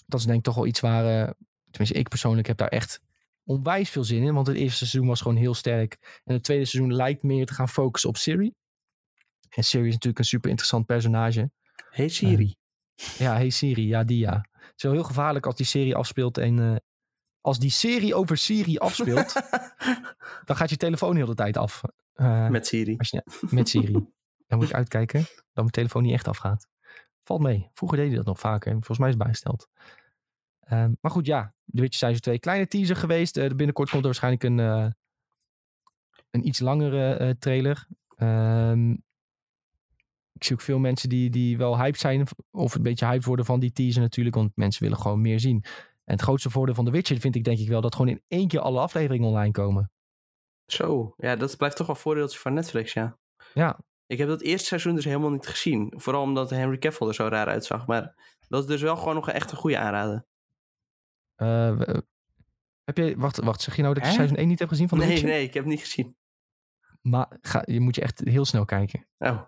[0.07, 1.05] Dat is denk ik toch wel iets waar...
[1.27, 1.31] eh,
[1.71, 3.01] tenminste, ik persoonlijk heb daar echt
[3.45, 4.35] onwijs veel zin in.
[4.35, 6.21] Want het eerste seizoen was gewoon heel sterk.
[6.25, 8.53] En het tweede seizoen lijkt meer te gaan focussen op Siri.
[9.49, 11.51] En Siri is natuurlijk een super interessant personage.
[11.91, 12.57] Hey Siri.
[13.19, 14.47] Ja, hey Siri, ja die ja.
[14.53, 16.59] Het is wel heel gevaarlijk als die serie afspeelt en...
[16.59, 16.77] eh,
[17.47, 19.33] als die serie over Siri afspeelt,
[20.45, 21.83] dan gaat je telefoon heel de tijd af.
[22.13, 22.97] Eh, Met Siri.
[22.97, 23.93] als je, met Siri.
[24.47, 26.69] Dan moet ik uitkijken dat mijn telefoon niet echt afgaat.
[27.23, 27.71] Valt mee.
[27.73, 28.73] Vroeger deed hij dat nog vaker.
[28.73, 29.69] Volgens mij is het bijgesteld.
[30.61, 31.55] Ehm, maar goed, ja.
[31.65, 32.39] De Witcher Seizoen 2.
[32.39, 33.37] Kleine teaser geweest.
[33.37, 34.91] Eh, binnenkort komt er waarschijnlijk een, eh,
[36.31, 37.87] een iets langere trailer.
[38.17, 38.91] Ehm,
[40.33, 42.27] ik zie ook veel mensen die, die wel hyped zijn.
[42.51, 44.37] Of een beetje hyped worden van die teaser natuurlijk.
[44.37, 45.65] Want mensen willen gewoon meer zien.
[46.07, 47.81] En het grootste voordeel van The Witcher vind ik denk ik wel...
[47.81, 49.91] dat gewoon in één keer alle afleveringen online komen.
[50.67, 53.19] Zo, ja, dat blijft toch wel een voordeeltje van Netflix, ja.
[53.55, 55.93] Ja, Ik heb dat eerste seizoen dus helemaal niet gezien.
[55.97, 57.87] Vooral omdat Henry Cavill er zo raar uitzag.
[57.87, 60.27] Maar dat is dus wel gewoon nog een echt een goede aanrader.
[61.35, 62.05] Eh, we-
[62.85, 64.99] heb je, wacht, wacht, zeg je nou dat je seizoen 1 niet hebt gezien van
[64.99, 65.33] The Nee, Witcher?
[65.33, 66.17] nee, ik heb het niet gezien.
[67.03, 69.07] Maar ga, je moet je echt heel snel kijken.
[69.19, 69.43] Oh,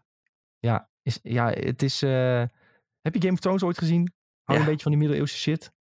[0.58, 2.02] Ja, is, ja het is...
[2.02, 2.44] eh,
[3.00, 4.12] heb je Game of Thrones ooit gezien?
[4.44, 4.64] Hou Ja.
[4.64, 5.72] een beetje van die middeleeuwse shit?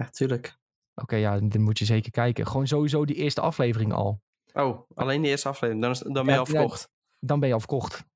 [0.00, 0.58] Ja, tuurlijk.
[0.94, 2.46] Oké, ja, dan moet je zeker kijken.
[2.46, 4.20] Gewoon sowieso die eerste aflevering al.
[4.52, 5.82] Oh, alleen de eerste aflevering.
[5.82, 6.88] Dan, is, dan ben je Ja, al verkocht.
[7.18, 8.02] Dan ben je al verkocht.
[8.02, 8.06] 100%.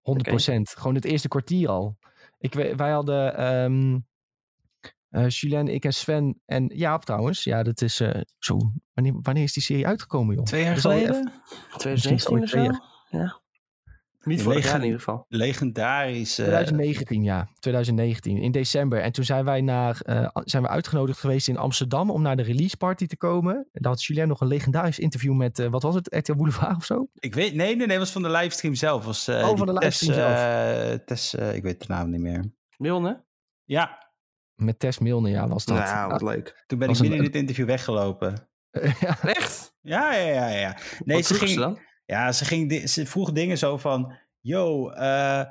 [0.62, 1.98] Gewoon het eerste kwartier al.
[2.38, 3.98] Ik, wij hadden ehm
[5.10, 7.44] eh, Julien, ik en Sven en Jaap trouwens.
[7.44, 8.72] Ja, dat is eh, zo...
[8.92, 10.44] Wanneer, wanneer is die serie uitgekomen, joh?
[10.44, 11.32] Twee jaar geleden?
[11.82, 13.18] Misschien 2019 ooit of twee zo?
[13.18, 13.40] Ja.
[14.24, 15.24] Niet jaar in ieder geval.
[15.28, 16.38] Legendarisch.
[16.38, 17.48] eh, 2019, ja.
[17.58, 19.00] 2019, in december.
[19.00, 22.42] En toen zijn wij naar, eh, zijn we uitgenodigd geweest in Amsterdam om naar de
[22.42, 23.68] release party te komen.
[23.72, 26.84] Daar had Julien nog een legendarisch interview met, eh, wat was het, RTL Boulevard of
[26.84, 27.06] zo?
[27.14, 29.04] ik weet, nee, nee, nee, was van de livestream zelf.
[29.04, 30.90] Was, eh, Oh, van de livestream Tess, zelf.
[30.92, 32.44] eh, Tess, ik weet de naam niet meer.
[32.76, 33.24] Milne?
[33.64, 34.08] Ja,
[34.54, 35.76] Met Tess Milne, ja, was dat.
[35.76, 36.64] Nou, wat leuk.
[36.66, 38.48] toen ben Was ik een- midden in dit interview weggelopen.
[39.00, 39.74] ja, Echt?
[39.80, 40.76] Ja, ja, ja, ja.
[41.04, 41.78] Nee, wat ze ging, ze dan?
[42.11, 44.12] Ja, ze, ging, ze vroeg dingen zo van...
[44.40, 45.42] Yo, eh,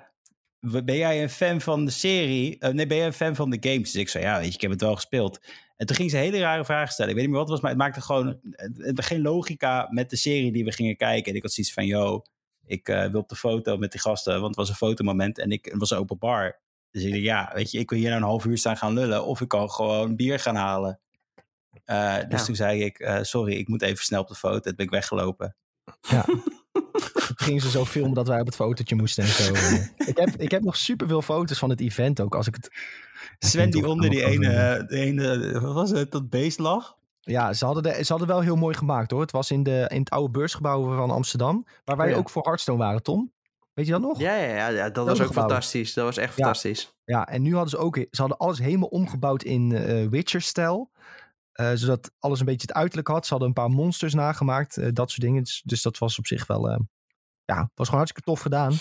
[0.60, 2.60] ben jij een fan van de serie?
[2.60, 3.92] Eh, nee, ben jij een fan van de games?
[3.92, 5.40] Dus ik zei, ja, weet je, ik heb het wel gespeeld.
[5.76, 7.12] En toen ging ze hele rare vragen stellen.
[7.12, 8.40] Ik weet niet meer wat het was, maar het maakte gewoon
[8.78, 11.32] het, geen logica met de serie die we gingen kijken.
[11.32, 12.22] En ik had zoiets van, yo,
[12.66, 15.52] ik eh, wil op de foto met die gasten, want het was een fotomoment en
[15.52, 16.60] ik, het was een open bar.
[16.92, 18.94] Dus ik dacht, ja, weet je, ik wil hier nou een half uur staan gaan
[18.94, 21.00] lullen of ik kan gewoon bier gaan halen.
[22.30, 22.46] Dus Ja.
[22.46, 24.60] toen zei ik, sorry, ik moet even snel op de foto.
[24.60, 25.56] Toen ben ik weggelopen.
[26.02, 26.26] Ja.
[27.36, 29.54] Gingen ze zo filmen dat wij op het fotootje moesten en zo.
[29.98, 32.36] ik, heb, ik heb nog superveel foto's van het event ook.
[32.36, 32.70] Als ik het...
[33.40, 36.98] Sven die onder die ene, de ene, wat was het, dat beest lag?
[37.22, 39.22] Ja, ze hadden, de, ze hadden wel heel mooi gemaakt hoor.
[39.22, 41.66] Het was in, de, in het oude beursgebouw van Amsterdam.
[41.86, 42.18] Waar wij Oh ja.
[42.18, 43.32] ook voor Hearthstone waren, Tom.
[43.74, 44.20] Weet je dat nog?
[44.20, 45.44] Ja, ja, ja, dat was ook gebouw.
[45.48, 45.94] fantastisch.
[45.94, 46.94] Dat was echt fantastisch.
[47.06, 50.90] Ja, en nu hadden ze ook, ze hadden alles helemaal omgebouwd in eh, Witcher-stijl.
[51.60, 53.24] Eh, zodat alles een beetje het uiterlijk had.
[53.24, 55.44] Ze hadden een paar monsters nagemaakt, eh, dat soort dingen.
[55.44, 56.80] Dus, dus dat was op zich wel, eh,
[57.46, 58.74] ja, was gewoon hartstikke tof gedaan.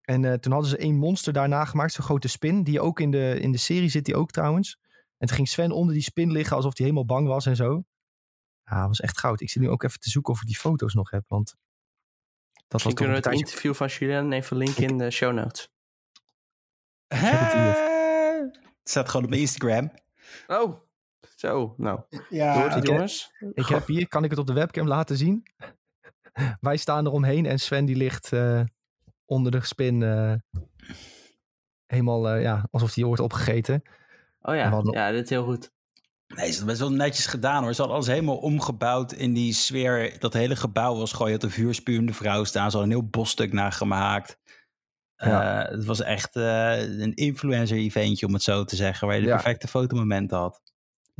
[0.00, 2.62] En eh, toen hadden ze één monster daar nagemaakt, zo'n grote spin.
[2.62, 4.78] Die ook in de, in de serie zit, die ook trouwens.
[5.18, 7.84] En toen ging Sven onder die spin liggen, alsof hij helemaal bang was en zo.
[8.64, 9.40] Ja, dat was echt goud.
[9.40, 11.56] Ik zit nu ook even te zoeken of ik die foto's nog heb, want...
[12.52, 13.44] Dat Misschien kunnen een we het tijdje...
[13.44, 15.68] interview van Julien even linken in de show notes.
[17.08, 19.90] heb het staat gewoon op mijn Instagram.
[20.46, 20.90] Oh,
[21.48, 21.74] zo.
[21.76, 23.32] Nou, Ja, hoort het ik- jongens?
[23.52, 25.42] Ik heb hier, kan ik het op de webcam laten zien?
[26.60, 28.60] Wij staan eromheen en Sven die ligt eh,
[29.24, 30.02] onder de spin.
[30.02, 30.34] eh,
[31.86, 33.82] helemaal, eh, ja, alsof hij wordt opgegeten.
[34.40, 35.70] Oh ja, hadden- ja, dit is heel goed.
[36.26, 37.72] Nee, ze hadden best wel netjes gedaan hoor.
[37.74, 40.16] Ze hadden alles helemaal omgebouwd in die sfeer.
[40.18, 42.70] Dat hele gebouw was gewoon, je had een vuurspuwende vrouw staan.
[42.70, 44.38] Ze hadden een heel bosstuk nagemaakt.
[45.16, 45.64] Ja.
[45.66, 49.06] Eh, het was echt eh, een influencer-eventje, om het zo te zeggen.
[49.06, 49.34] Waar je de Ja.
[49.34, 50.62] perfecte fotomomenten had.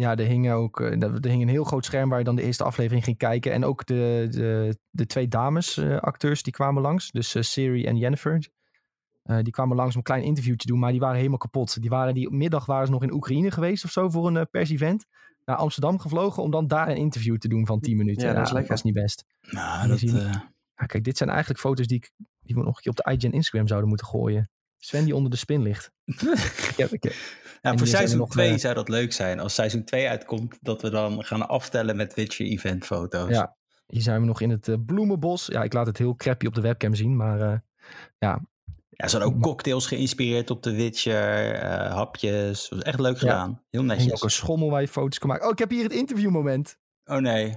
[0.03, 2.42] Ja, er hing ook eh, er hing een heel groot scherm waar je dan de
[2.42, 3.53] eerste aflevering ging kijken.
[3.53, 7.11] En ook de, de, de twee dames eh, acteurs die kwamen langs.
[7.11, 8.48] Dus eh, Siri en Jennifer.
[9.22, 11.80] Eh, die kwamen langs om een klein interview te doen, maar die waren helemaal kapot.
[11.80, 15.07] Die, waren, die middag waren ze nog in Oekraïne geweest of zo voor een pers-event.
[15.44, 18.28] Naar Amsterdam gevlogen om dan daar een interview te doen van 10 minuten.
[18.28, 18.70] Ja, dat is lekker.
[18.70, 19.24] was niet best.
[19.40, 20.32] Nou, dat, eh,
[20.76, 23.12] Ja, kijk, dit zijn eigenlijk foto's die, ik, die we nog een keer op de
[23.12, 24.50] IG en Instagram zouden moeten gooien.
[24.85, 25.93] Sven die onder de spin ligt.
[26.76, 27.01] Ja, En voor
[27.61, 29.41] hier zijn er seizoen nog, 2 eh, zou dat leuk zijn.
[29.41, 33.28] Als seizoen 2 uitkomt, dat we dan gaan aftellen met Witcher event foto's.
[33.30, 33.57] Ja.
[33.87, 35.47] hier zijn we nog in het eh, bloemenbos.
[35.47, 37.59] Ja, ik laat het heel crappy op de webcam zien, maar eh,
[38.18, 38.41] Ja,
[39.09, 42.68] ze hadden ook cocktails geïnspireerd op de Witcher, hapjes.
[42.68, 43.18] Dat was echt leuk Ja.
[43.18, 43.62] gedaan.
[43.70, 44.12] Heel er hing netjes.
[44.12, 45.45] ook een schommel waar je foto's kan maken.
[45.47, 46.78] Oh, ik heb hier het interviewmoment.
[47.05, 47.57] Oh nee.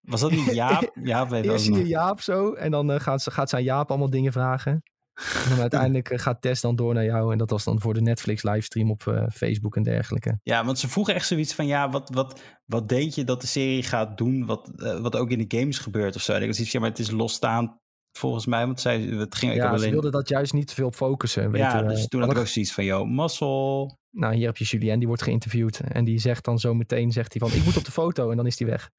[0.00, 0.90] Was dat niet Jaap?
[1.04, 1.86] Jaap weet Eerst zie je.
[1.86, 4.82] Jaap zo en dan gaat, ze, gaat ze aan Jaap allemaal dingen vragen.
[5.14, 7.32] En dan uiteindelijk eh, gaat Tess dan door naar jou.
[7.32, 10.38] En dat was dan voor de Netflix livestream op eh, Facebook en dergelijke.
[10.42, 13.46] Ja, want ze vroegen echt zoiets van, ja, wat, wat, wat denk je dat de
[13.46, 16.32] serie gaat doen, wat, eh, wat ook in de games gebeurt of zo?
[16.32, 17.80] En ik was ja, maar het is losstaand
[18.18, 20.86] volgens mij, want zij, het ging ik Ja, ze wilden dat juist niet te veel
[20.86, 21.50] op focussen.
[21.50, 23.98] Weet ja, dus toen had ik ook zoiets van, yo, mazzel.
[24.10, 25.80] Nou, hier heb je Julien, die wordt geïnterviewd.
[25.80, 28.30] En die zegt dan zo meteen, zegt hij van, ik moet op de foto.
[28.30, 28.90] En dan is hij weg.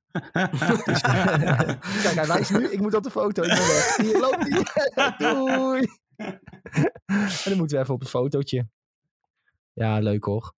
[0.86, 1.02] Dus-
[2.04, 3.42] Kijk, hij wijst nu, ik moet op de foto.
[3.44, 3.98] Ik ben weg.
[3.98, 5.16] Hier loopt hij.
[5.18, 5.88] Doei.
[7.06, 8.68] en dan moeten we even op een fotootje.
[9.74, 10.54] Ja, leuk hoor.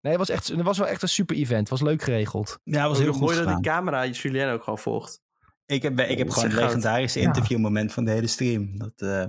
[0.00, 1.58] Nee, het was, echt, het was wel echt een super event.
[1.58, 2.58] Het was leuk geregeld.
[2.64, 5.20] ja, het was heel mooi dat die camera Julien ook gewoon volgt.
[5.66, 7.26] Ik heb, ik heb gewoon legendarische Ja.
[7.26, 8.78] interviewmoment van de hele stream.
[8.78, 9.24] Dat, eh,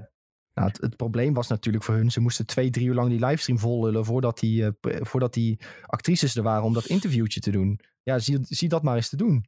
[0.54, 3.26] Nou, het, het probleem was natuurlijk voor hun, ze moesten twee, drie uur lang die
[3.26, 7.80] livestream vollullen voordat die, eh, voordat die actrices er waren om dat interviewtje te doen.
[8.04, 9.46] Ja, zie, zie dat maar eens te doen.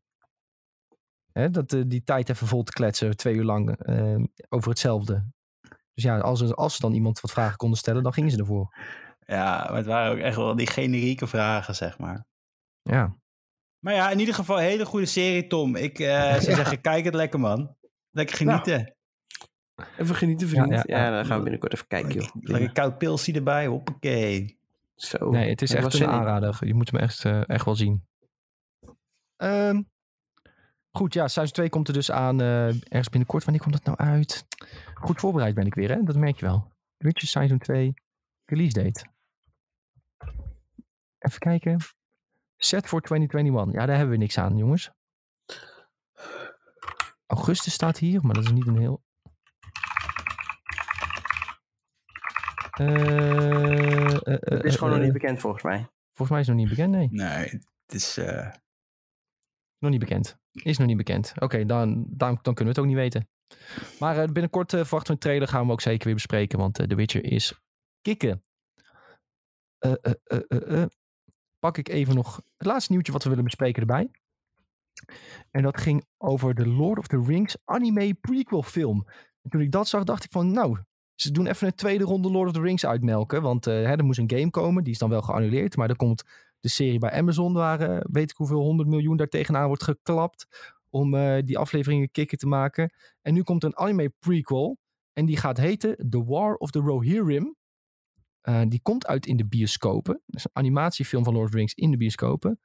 [1.32, 3.78] Hè, dat, eh, die tijd even vol te kletsen, twee uur lang,
[4.50, 5.26] over hetzelfde.
[6.02, 8.38] Dus ja, als, er- als ze dan iemand wat vragen konden stellen, dan gingen ze
[8.38, 8.76] ervoor.
[9.26, 12.26] ja, maar het waren ook echt wel die generieke vragen, zeg maar.
[12.82, 13.16] Ja,
[13.80, 15.76] Maar ja, in ieder geval een hele goede serie, Tom.
[15.76, 16.56] Ik eh, zou Ja.
[16.56, 17.76] zeggen, kijk het lekker, man.
[18.12, 18.96] Lekker genieten.
[19.98, 20.70] Even genieten, vriend.
[20.70, 21.12] Ja, Ja, ja, ja.
[21.16, 22.28] dan gaan we binnenkort even kijken, joh.
[22.40, 24.60] Lekker koud pilsie erbij, hoppakee.
[24.96, 25.30] Zo.
[25.30, 26.58] nee, het is echt een aanrader.
[26.66, 28.06] Je moet hem echt, eh, echt wel zien.
[29.38, 29.82] Ehm,
[30.92, 33.44] goed, ja, seizoen 2 komt er dus aan eh, ergens binnenkort.
[33.44, 34.46] Wanneer komt dat nou uit?
[35.02, 36.04] Goed voorbereid ben ik weer, hè?
[36.04, 36.72] Dat merk je wel.
[36.98, 37.94] Witcher Seizoen 2
[38.46, 39.06] release date.
[41.18, 41.80] Even kijken.
[42.58, 43.80] Set voor 2021.
[43.80, 44.92] Ja, daar hebben we niks aan, jongens.
[47.26, 49.04] Augustus staat hier, maar dat is niet een heel...
[52.72, 55.88] Eh, Het is eh, gewoon nog eh, niet bekend volgens mij.
[56.14, 57.08] Volgens mij is het nog niet bekend, nee.
[57.12, 57.46] Nee,
[57.86, 58.18] het is...
[58.18, 58.52] eh,
[59.78, 60.38] Nog niet bekend.
[60.52, 61.34] Is nog niet bekend.
[61.40, 63.30] Oké, dan, dan, dan kunnen we het ook niet weten.
[64.00, 65.48] Maar eh, binnenkort eh, verwachten we een trailer.
[65.48, 66.60] Gaan we ook zeker weer bespreken.
[66.60, 67.62] Want eh The Witcher is
[68.02, 68.44] kicken.
[71.60, 74.12] Pak ik even nog het laatste nieuwtje wat we willen bespreken erbij.
[75.52, 79.08] En dat ging over de Lord of the Rings anime prequel film.
[79.42, 80.78] En toen ik dat zag, dacht ik van nou,
[81.16, 83.42] ze doen even een tweede ronde Lord of the Rings uitmelken.
[83.42, 85.76] Want hè, er moest een game komen, die is dan wel geannuleerd.
[85.76, 86.24] Maar er komt
[86.60, 90.48] de serie bij Amazon, waar weet ik hoeveel honderd miljoen daar tegenaan wordt geklapt.
[90.94, 92.94] Om eh, die afleveringen kicken te maken.
[93.22, 94.78] En nu komt een anime prequel.
[95.14, 97.56] En die gaat heten The War of the Rohirrim.
[98.42, 100.22] Eh, die komt uit in de bioscopen.
[100.26, 102.60] Dat is een animatiefilm van Lord of the Rings in de bioscopen.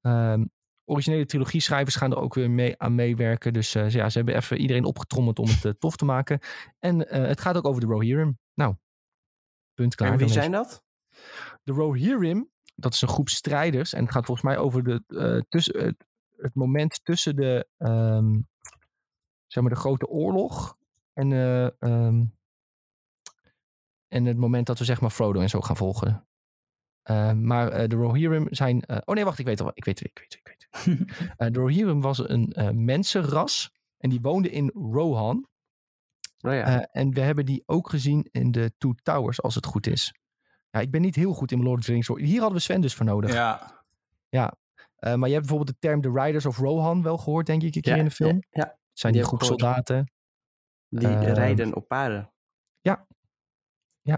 [0.00, 0.44] Ehm,
[0.84, 3.52] originele trilogie-schrijvers gaan er ook weer mee aan meewerken.
[3.52, 6.40] Dus eh, ja, ze hebben even iedereen opgetrommeld om het tof te maken.
[6.78, 8.38] En het gaat ook over de Rohirrim.
[8.54, 8.74] Nou,
[9.74, 10.12] punt klaar.
[10.12, 10.84] En wie zijn dat?
[11.62, 13.92] de Rohirrim, dat is een groep strijders.
[13.92, 15.96] En het gaat volgens mij over de, tussen,
[16.36, 18.40] het, het moment tussen de, ehm,
[19.46, 20.76] zeg maar de grote oorlog
[21.12, 22.24] en, eh, ehm,
[24.08, 26.26] en het moment dat we zeg maar Frodo en zo gaan volgen.
[27.02, 28.82] Eh, maar eh, de Rohirrim zijn...
[28.82, 29.70] eh, oh nee, wacht, ik weet al.
[29.74, 30.64] Ik weet, ik weet, ik weet.
[31.36, 33.72] Eh, de Rohirrim was een eh, mensenras.
[33.98, 35.48] En die woonde in Rohan.
[36.40, 36.62] Oh ja.
[36.80, 40.14] Eh, en we hebben die ook gezien in de Two Towers, als het goed is.
[40.70, 42.06] Ja, ik ben niet heel goed in Lord of the Rings.
[42.06, 42.18] hoor.
[42.20, 43.32] Hier hadden we Sven dus voor nodig.
[44.28, 44.54] Ja.
[44.96, 47.74] Eh, maar je hebt bijvoorbeeld de term The Riders of Rohan wel gehoord, denk ik,
[47.74, 48.34] een keer ja, in de film.
[48.34, 50.12] Ja, ja, Het zijn die die groep soldaten.
[50.88, 52.30] die Ehm, rijden op paarden.
[52.80, 53.06] Ja,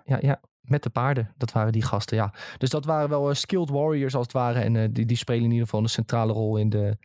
[0.04, 0.40] ja, ja.
[0.60, 1.34] Met de paarden.
[1.36, 2.34] Dat waren die gasten, ja.
[2.58, 4.60] Dus dat waren wel eh, skilled warriors als het ware.
[4.60, 6.98] En eh, die, die spelen in ieder geval een centrale rol in de,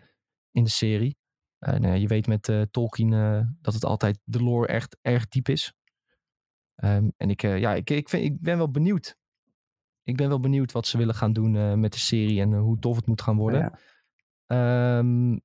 [0.51, 1.17] in de serie.
[1.59, 5.27] En eh, je weet met eh, Tolkien eh, dat het altijd de lore echt erg
[5.27, 5.73] diep is.
[6.75, 9.15] Ehm, en ik, eh, ja, ik, ik, vind, ik ben wel benieuwd.
[10.03, 12.59] Ik ben wel benieuwd wat ze willen gaan doen eh, met de serie en eh,
[12.59, 13.59] hoe tof het moet gaan worden.
[13.59, 13.79] Ja.
[14.97, 15.37] Ehm,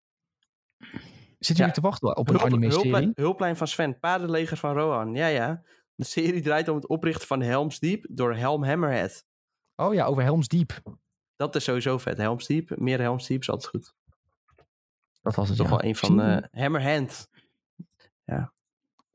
[1.39, 2.83] zitten jullie te wachten op een Hulp- anime-serie?
[2.91, 5.15] hulplijn, hulplijn van Sven, paardenleger van Rohan.
[5.15, 5.63] Ja, ja.
[5.95, 9.25] De serie draait om het oprichten van Helm's Deep door Helm Hammerhead.
[9.77, 10.83] Oh ja, over Helm's Deep.
[11.37, 12.17] Dat is sowieso vet.
[12.17, 13.95] Helm's Deep, meer Helm's Deep is altijd goed.
[15.23, 15.73] Dat was het, Toch ja.
[15.77, 17.29] wel een van eh Hammerhand.
[18.25, 18.53] Ja.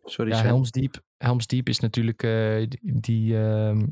[0.03, 0.41] Sorry, Ja.
[0.41, 2.99] Helm's Deep, Helm's Deep is natuurlijk die...
[2.99, 3.87] die ehm,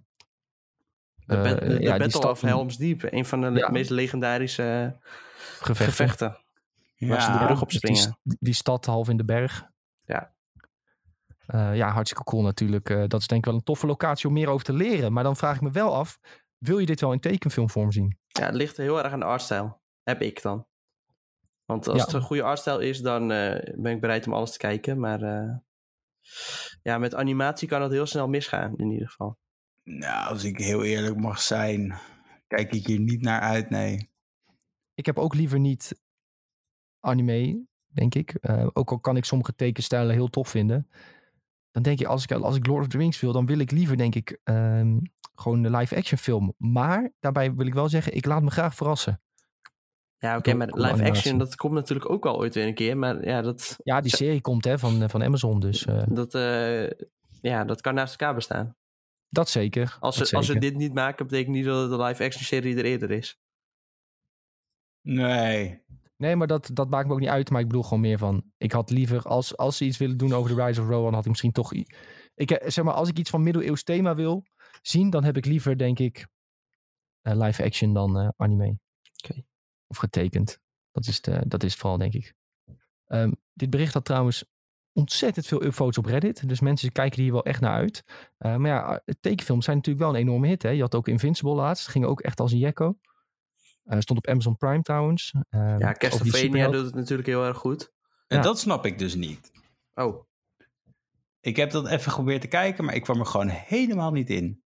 [1.32, 3.04] De, eh, bat- de ja, Battle of van Helm's Deep.
[3.12, 3.70] Een van de Ja.
[3.70, 5.10] meest legendarische eh,
[5.60, 5.86] gevechten.
[5.86, 6.38] gevechten.
[6.98, 7.46] Waar ze de Ja.
[7.46, 8.20] brug op die, springen.
[8.24, 9.66] die stad half in de berg.
[10.06, 10.34] Ja.
[11.46, 12.88] Eh, ja, hartstikke cool natuurlijk.
[13.08, 15.14] Dat is denk ik wel een toffe locatie om meer over te leren.
[15.14, 16.20] Maar dan vraag ik me wel af,
[16.58, 18.18] wil je dit wel in tekenfilmvorm zien?
[18.28, 19.82] Ja, het ligt heel erg aan de artstijl.
[20.04, 20.66] Heb ik dan.
[21.66, 22.04] Want als Ja.
[22.06, 25.00] het een goede artstijl is, dan ben ik bereid om alles te kijken.
[25.00, 25.20] Maar
[26.84, 29.38] ja, met animatie kan dat heel snel misgaan, in ieder geval.
[29.84, 31.94] Nou, als ik heel eerlijk mag zijn,
[32.48, 34.10] kijk ik hier niet naar uit, nee.
[34.94, 36.02] Ik heb ook liever niet
[37.00, 38.34] anime, denk ik.
[38.34, 40.90] Eh, ook al kan ik sommige tekenstijlen heel tof vinden.
[41.72, 43.72] Dan denk ik, als ik, als ik Lord of the Rings wil, dan wil ik
[43.72, 44.98] liever, denk ik, ehm,
[45.36, 46.54] gewoon een live-action film.
[46.58, 49.22] Maar daarbij wil ik wel zeggen, ik laat me graag verrassen.
[50.18, 52.98] Ja, oké, maar live action, dat komt natuurlijk ook wel ooit weer een keer.
[52.98, 56.36] Maar ja, dat, Ja, die serie komt hè, van, eh, van Amazon, dus eh, dat,
[56.36, 56.90] eh,
[57.42, 58.76] ja, dat kan naast elkaar bestaan.
[59.32, 59.98] Dat zeker.
[60.00, 62.78] Als dat ze, als ze dit niet maken, betekent niet dat de live action serie
[62.78, 63.40] er eerder is.
[65.02, 65.84] Nee.
[66.18, 67.50] Nee, maar dat, dat maakt me ook niet uit.
[67.50, 68.52] Maar ik bedoel gewoon meer van...
[68.58, 71.14] Ik had liever, als, als ze iets willen doen over The Rise of Rohan...
[71.14, 71.74] had ik misschien toch...
[72.36, 74.46] Ik, eh, zeg maar, als ik iets van middeleeuws thema wil
[74.82, 75.10] zien...
[75.10, 76.28] dan heb ik liever, denk ik...
[77.22, 78.80] eh, live action dan eh, anime.
[79.24, 79.44] Oké.
[79.88, 80.60] Of getekend.
[80.92, 82.34] Dat is, het, eh, dat is het vooral, denk ik.
[83.08, 84.46] Ehm, dit bericht had trouwens
[84.94, 86.48] ontzettend veel upvotes op Reddit.
[86.50, 88.04] Dus mensen kijken hier wel echt naar uit.
[88.38, 90.64] Eh, maar ja, eh, tekenfilms zijn natuurlijk wel een enorme hit.
[90.64, 90.70] Hè?
[90.70, 91.88] Je had ook Invincible laatst.
[91.88, 92.98] Ging ook echt als een jekko.
[93.84, 95.34] Eh, stond op Amazon Prime trouwens.
[95.50, 97.92] Ehm, Ja, Castlevania doet het natuurlijk heel erg goed.
[98.28, 98.44] En Ja.
[98.44, 99.52] dat snap ik dus niet.
[99.94, 100.30] Oh,
[101.44, 104.64] Ik heb dat even geprobeerd te kijken, maar ik kwam er gewoon helemaal niet in.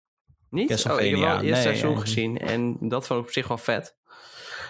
[0.49, 0.69] niet?
[0.71, 2.37] Oh, ik heb wel Castlevania, het eerste nee, seizoen eh, gezien.
[2.37, 3.97] En dat vond ik op zich wel vet.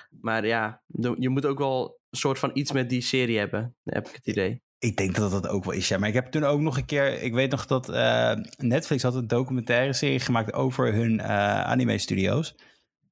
[0.10, 0.82] Maar ja,
[1.18, 3.76] je moet ook wel een soort van iets met die serie hebben.
[3.84, 4.62] Heb ik het idee.
[4.86, 5.98] Ik denk dat dat ook wel is, ja.
[5.98, 7.22] Maar ik heb toen ook nog een keer...
[7.22, 12.56] Ik weet nog dat eh, Netflix had een documentaire serie gemaakt over hun eh, anime-studio's.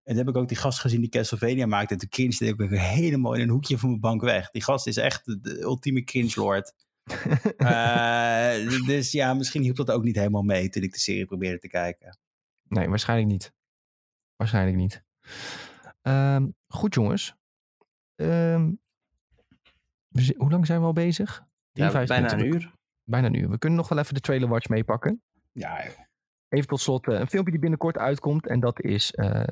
[0.03, 1.93] En toen heb ik ook die gast gezien die Castlevania maakte.
[1.93, 4.49] En toen cringede ik helemaal in een hoekje van mijn bank weg.
[4.49, 6.73] Die gast is echt de, ultieme cringe-lord.
[7.57, 11.59] Eh, dus ja, misschien hielp dat ook niet helemaal mee toen ik de serie probeerde
[11.59, 12.17] te kijken.
[12.67, 13.53] Nee, waarschijnlijk niet.
[14.35, 15.03] Waarschijnlijk niet.
[16.01, 17.35] Ehm, goed, jongens.
[18.15, 18.71] Ehm,
[20.37, 21.51] hoe lang zijn we al bezig?
[21.73, 22.71] Ja, 53 bijna een uur.
[23.03, 23.49] Bijna een uur.
[23.49, 25.21] We kunnen nog wel even de trailer watch meepakken.
[25.51, 25.93] Ja, joh.
[26.49, 28.47] Even tot slot eh, een filmpje die binnenkort uitkomt.
[28.47, 29.11] En dat is...
[29.13, 29.43] eh,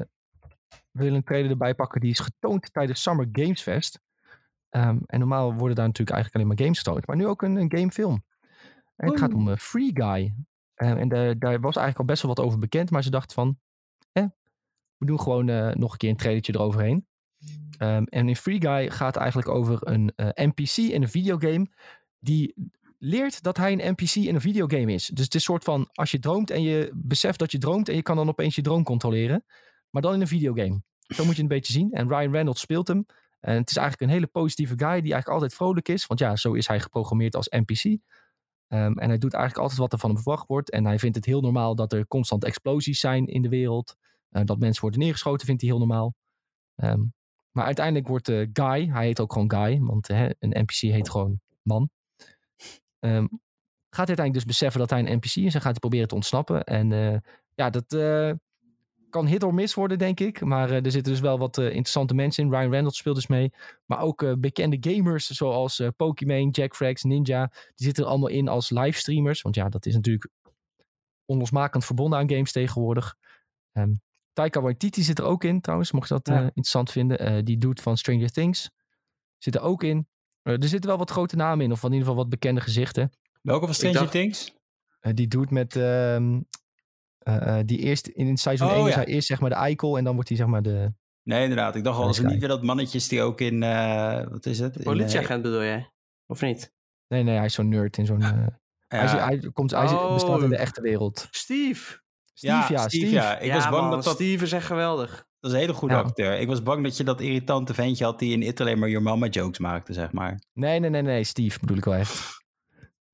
[0.92, 2.02] we willen een trailer erbij pakken.
[2.02, 4.02] Die is getoond tijdens Summer Games Fest.
[4.70, 7.08] Ehm, en normaal worden daar natuurlijk eigenlijk alleen maar games getoond.
[7.08, 8.24] Maar nu ook een, een gamefilm.
[8.96, 10.36] En het gaat om eh, Free Guy.
[10.74, 12.92] Eh, en daar- daar was eigenlijk al best wel wat over bekend.
[12.92, 13.60] Maar ze dachten van...
[14.12, 14.26] Eh,
[14.98, 15.46] we doen gewoon
[15.80, 17.08] nog een keer een trailertje eroverheen.
[17.78, 21.68] Ehm, en in Free Guy gaat het eigenlijk over een NPC in een videogame...
[22.22, 22.54] die
[22.98, 25.08] leert dat hij een NPC in een videogame is.
[25.08, 25.90] Dus het is soort van...
[25.94, 27.90] als je droomt en je beseft dat je droomt...
[27.90, 29.46] en je kan dan opeens je droom controleren.
[29.90, 30.82] Maar dan in een videogame.
[31.00, 31.92] Zo moet je het een beetje zien.
[31.92, 33.06] En Ryan Reynolds speelt hem.
[33.40, 34.88] En het is eigenlijk een hele positieve guy...
[35.02, 36.06] die eigenlijk altijd vrolijk is.
[36.08, 37.84] Want ja, zo is hij geprogrammeerd als NPC.
[38.68, 40.72] Ehm, en hij doet eigenlijk altijd wat er van hem verwacht wordt.
[40.72, 43.96] En hij vindt het heel normaal dat er constant explosies zijn in de wereld.
[44.30, 46.14] Eh, dat mensen worden neergeschoten vindt hij heel normaal.
[46.76, 47.02] Ehm,
[47.52, 51.40] maar uiteindelijk wordt eh, Guy, hij heet ook gewoon Guy, want een NPC heet gewoon
[51.62, 51.90] man.
[53.02, 53.26] Ehm,
[53.90, 56.16] gaat hij uiteindelijk dus beseffen dat hij een NPC is en gaat hij proberen te
[56.16, 56.64] ontsnappen.
[56.64, 57.20] En eh,
[57.56, 58.32] ja, dat eh,
[59.10, 60.42] kan hit or miss worden, denk ik.
[60.42, 62.50] Maar eh, er zitten dus wel wat interessante mensen in.
[62.50, 63.54] Ryan Reynolds speelt dus mee.
[63.86, 67.48] Maar ook bekende gamers zoals Pokimane, Jack Frags, Ninja.
[67.48, 69.42] Die zitten er allemaal in als livestreamers.
[69.42, 70.32] Want ja, dat is natuurlijk
[71.26, 73.16] onlosmakend verbonden aan games tegenwoordig.
[73.72, 73.94] Ehm,
[74.34, 76.42] Taika Waititi zit er ook in trouwens, mocht je dat Ja.
[76.42, 77.46] interessant vinden.
[77.46, 78.72] Die doet van Stranger Things.
[79.38, 80.08] Zit er ook in.
[80.44, 83.12] Eh, er zitten wel wat grote namen in, of in ieder geval wat bekende gezichten.
[83.42, 84.56] Welke van Stranger dacht- Things?
[85.00, 85.76] Eh, die doet met...
[85.76, 86.42] ehm,
[87.18, 90.04] eh, die eerst in seizoen Oh, 1 is hij eerst zeg maar de eikel en
[90.04, 90.94] dan wordt hij zeg maar de...
[91.24, 91.76] Nee, inderdaad.
[91.76, 94.60] Ik dacht al, was het niet weer dat mannetjes die ook in, eh, wat is
[94.60, 94.84] het?
[94.84, 95.92] Politieagent bedoel jij?
[96.28, 96.72] Of niet?
[97.08, 98.22] Nee, nee, hij is zo'n nerd in zo'n...
[98.22, 98.46] eh,
[98.88, 100.62] hij, is- hij, komt, hij is- bestaat in de Oh.
[100.62, 101.28] echte wereld.
[101.32, 102.00] Steve!
[102.34, 102.90] Steve, ja, Steve.
[102.90, 103.38] Steve, ja.
[103.40, 104.14] Ik ja, was bang man, dat dat...
[104.14, 105.26] Steve is echt geweldig.
[105.42, 106.02] Dat is een hele goede Ja.
[106.02, 106.40] acteur.
[106.40, 109.04] Ik was bang dat je dat irritante ventje had die in It alleen maar Your
[109.06, 110.40] Mama jokes maakte, zeg maar.
[110.54, 112.44] Nee, nee, nee, nee, Steve bedoel ik wel echt.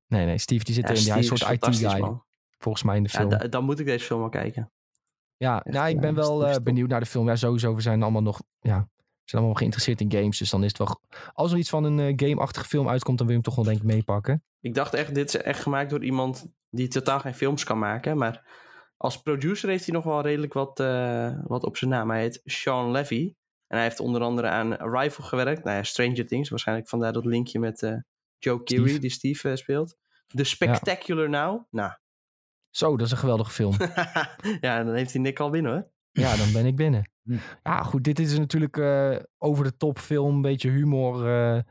[0.07, 2.23] Nee, nee, Steve die zit Ja, een is soort IT-guy, man.
[2.57, 3.29] volgens mij in de Ja, film.
[3.29, 4.71] da- dan moet ik deze film wel kijken.
[5.37, 7.27] Ja, Echt, nou, ik ja, ben wel eh, benieuwd naar de film.
[7.27, 8.89] Ja, sowieso, we zijn allemaal nog, ja, we
[9.23, 10.37] zijn allemaal geïnteresseerd in games.
[10.37, 10.99] Dus dan is het wel,
[11.33, 13.73] als er iets van een eh, game-achtige film uitkomt, dan wil je hem toch wel
[13.73, 14.43] denk ik meepakken.
[14.61, 18.17] Ik dacht echt, dit is echt gemaakt door iemand die totaal geen films kan maken.
[18.17, 18.45] Maar
[18.97, 22.09] als producer heeft hij nog wel redelijk wat, eh, wat op zijn naam.
[22.09, 23.33] Hij heet Sean Levy.
[23.67, 25.63] En hij heeft onder andere aan Arrival gewerkt.
[25.63, 26.49] Nou ja, Stranger Things.
[26.49, 27.95] Waarschijnlijk vandaar dat linkje met eh,
[28.37, 29.97] Joe Keery, die Steve eh, speelt.
[30.27, 31.63] The Spectacular Now.
[31.69, 31.91] Nou,
[32.69, 33.73] Zo, dat is een geweldige film.
[34.61, 35.91] ja, dan heeft hij Nick al binnen hoor.
[36.11, 37.11] ja, dan ben ik binnen.
[37.23, 37.37] Hm.
[37.63, 41.27] Ja, goed, dit is natuurlijk eh, over de top film, een beetje humor.
[41.27, 41.61] eh,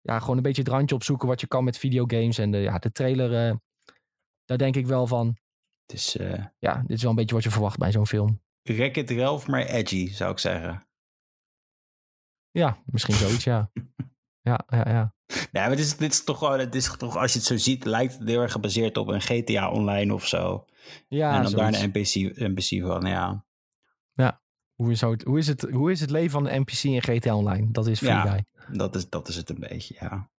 [0.00, 2.38] ja, gewoon een beetje het randje opzoeken wat je kan met videogames.
[2.38, 3.56] En de, ja, de trailer, eh,
[4.44, 5.36] daar denk ik wel van,
[5.88, 8.40] Het is eh ja, dit is wel een beetje wat je verwacht bij zo'n film.
[8.62, 10.86] Wreck-It Ralph, maar edgy, zou ik zeggen.
[12.50, 13.70] Ja, misschien zoiets, ja.
[14.40, 15.14] Ja, ja, ja.
[15.26, 17.56] Ja, maar dit is, dit is toch gewoon, het is toch, als je het zo
[17.56, 20.64] ziet, lijkt het heel erg gebaseerd op een GTA Online of zo.
[21.08, 23.46] Ja, en dan daar een NPC, NPC van, ja.
[24.74, 27.36] Hoe is, het, hoe, is het, hoe is het leven van een NPC in GTA
[27.36, 27.70] Online?
[27.70, 28.20] Dat is Free Ja.
[28.30, 28.44] Guy.
[28.76, 30.30] Dat is, dat is het een beetje, ja.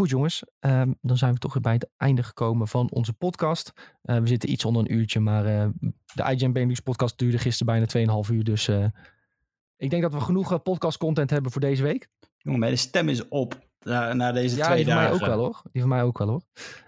[0.00, 3.72] Goed jongens, ehm, dan zijn we toch weer bij het einde gekomen van onze podcast.
[4.02, 5.68] Eh, we zitten iets onder een uurtje, maar eh,
[6.14, 8.44] de IGN Benelux podcast duurde gisteren bijna 2,5 uur.
[8.44, 8.84] Dus eh,
[9.76, 12.08] ik denk dat we genoeg podcast content hebben voor deze week.
[12.36, 15.20] Jongen, mijn stem is op na, na deze ja, twee die van mij dagen.
[15.20, 15.62] ook wel hoor.
[15.72, 16.42] Die van mij ook wel hoor.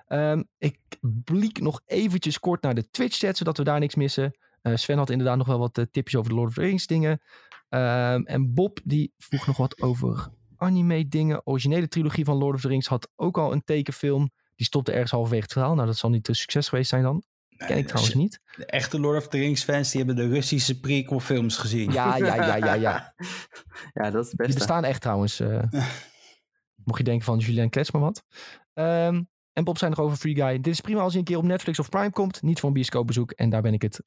[0.06, 0.78] Ehm, ik
[1.24, 4.38] bliek nog eventjes kort naar de Twitch chat, zodat we daar niks missen.
[4.62, 7.20] Sven had inderdaad nog wel wat tipjes over de Lord of the Rings dingen.
[7.68, 10.30] Ehm, en Bob die vroeg nog wat over
[10.62, 11.46] anime dingen.
[11.46, 14.30] Originele trilogie van Lord of the Rings had ook al een tekenfilm.
[14.56, 15.74] Die stopte ergens halverwege het verhaal.
[15.74, 17.22] Nou, dat zal niet een succes geweest zijn dan.
[17.56, 18.40] Ken ik trouwens niet.
[18.56, 21.92] De echte Lord of the Rings fans, die hebben de Russische prequel films gezien.
[21.92, 23.14] Ja, ja, ja, ja, ja.
[24.02, 25.40] ja, dat is het Die bestaan echt trouwens.
[25.40, 25.62] eh.
[26.84, 28.24] mocht je denken van Julien Klets maar wat.
[28.72, 30.60] Ehm, en Bob zei nog over Free Guy.
[30.60, 32.42] Dit is prima als hij een keer op Netflix of Prime komt.
[32.42, 33.30] Niet voor een bioscoopbezoek.
[33.30, 34.00] En daar ben ik het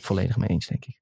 [0.00, 0.98] volledig mee eens, denk ik.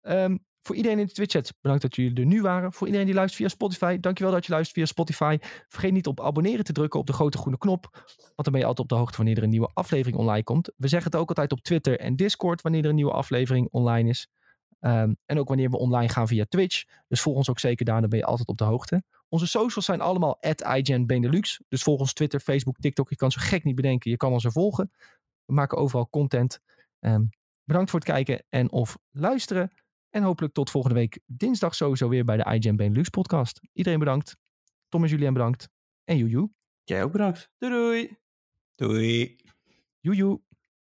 [0.00, 2.72] Ehm, voor iedereen in de Twitch-chat, bedankt dat jullie er nu waren.
[2.72, 5.38] Voor iedereen die luistert via Spotify, dankjewel dat je luistert via Spotify.
[5.68, 7.88] Vergeet niet op abonneren te drukken op de grote groene knop.
[8.16, 10.70] Want dan ben je altijd op de hoogte wanneer er een nieuwe aflevering online komt.
[10.76, 14.08] We zeggen het ook altijd op Twitter en Discord wanneer er een nieuwe aflevering online
[14.08, 14.28] is.
[14.80, 16.84] Ehm, en ook wanneer we online gaan via Twitch.
[17.08, 19.02] Dus volg ons ook zeker daar, dan ben je altijd op de hoogte.
[19.28, 21.60] Onze socials zijn allemaal at Benelux.
[21.68, 23.10] Dus volg ons Twitter, Facebook, TikTok.
[23.10, 24.92] Je kan zo gek niet bedenken, je kan ons er volgen.
[25.44, 26.60] We maken overal content.
[26.98, 27.24] Ehm,
[27.64, 29.70] bedankt voor het kijken en of luisteren.
[30.12, 33.60] En hopelijk tot volgende week dinsdag sowieso weer bij de IGN Benelux podcast.
[33.72, 34.36] Iedereen bedankt.
[34.88, 35.68] Tom en Julien bedankt.
[36.04, 36.50] En joejoe.
[36.84, 37.50] Jij ook bedankt.
[37.58, 38.16] Doei doei.
[38.74, 39.36] Doei.
[40.00, 40.40] Joejoe.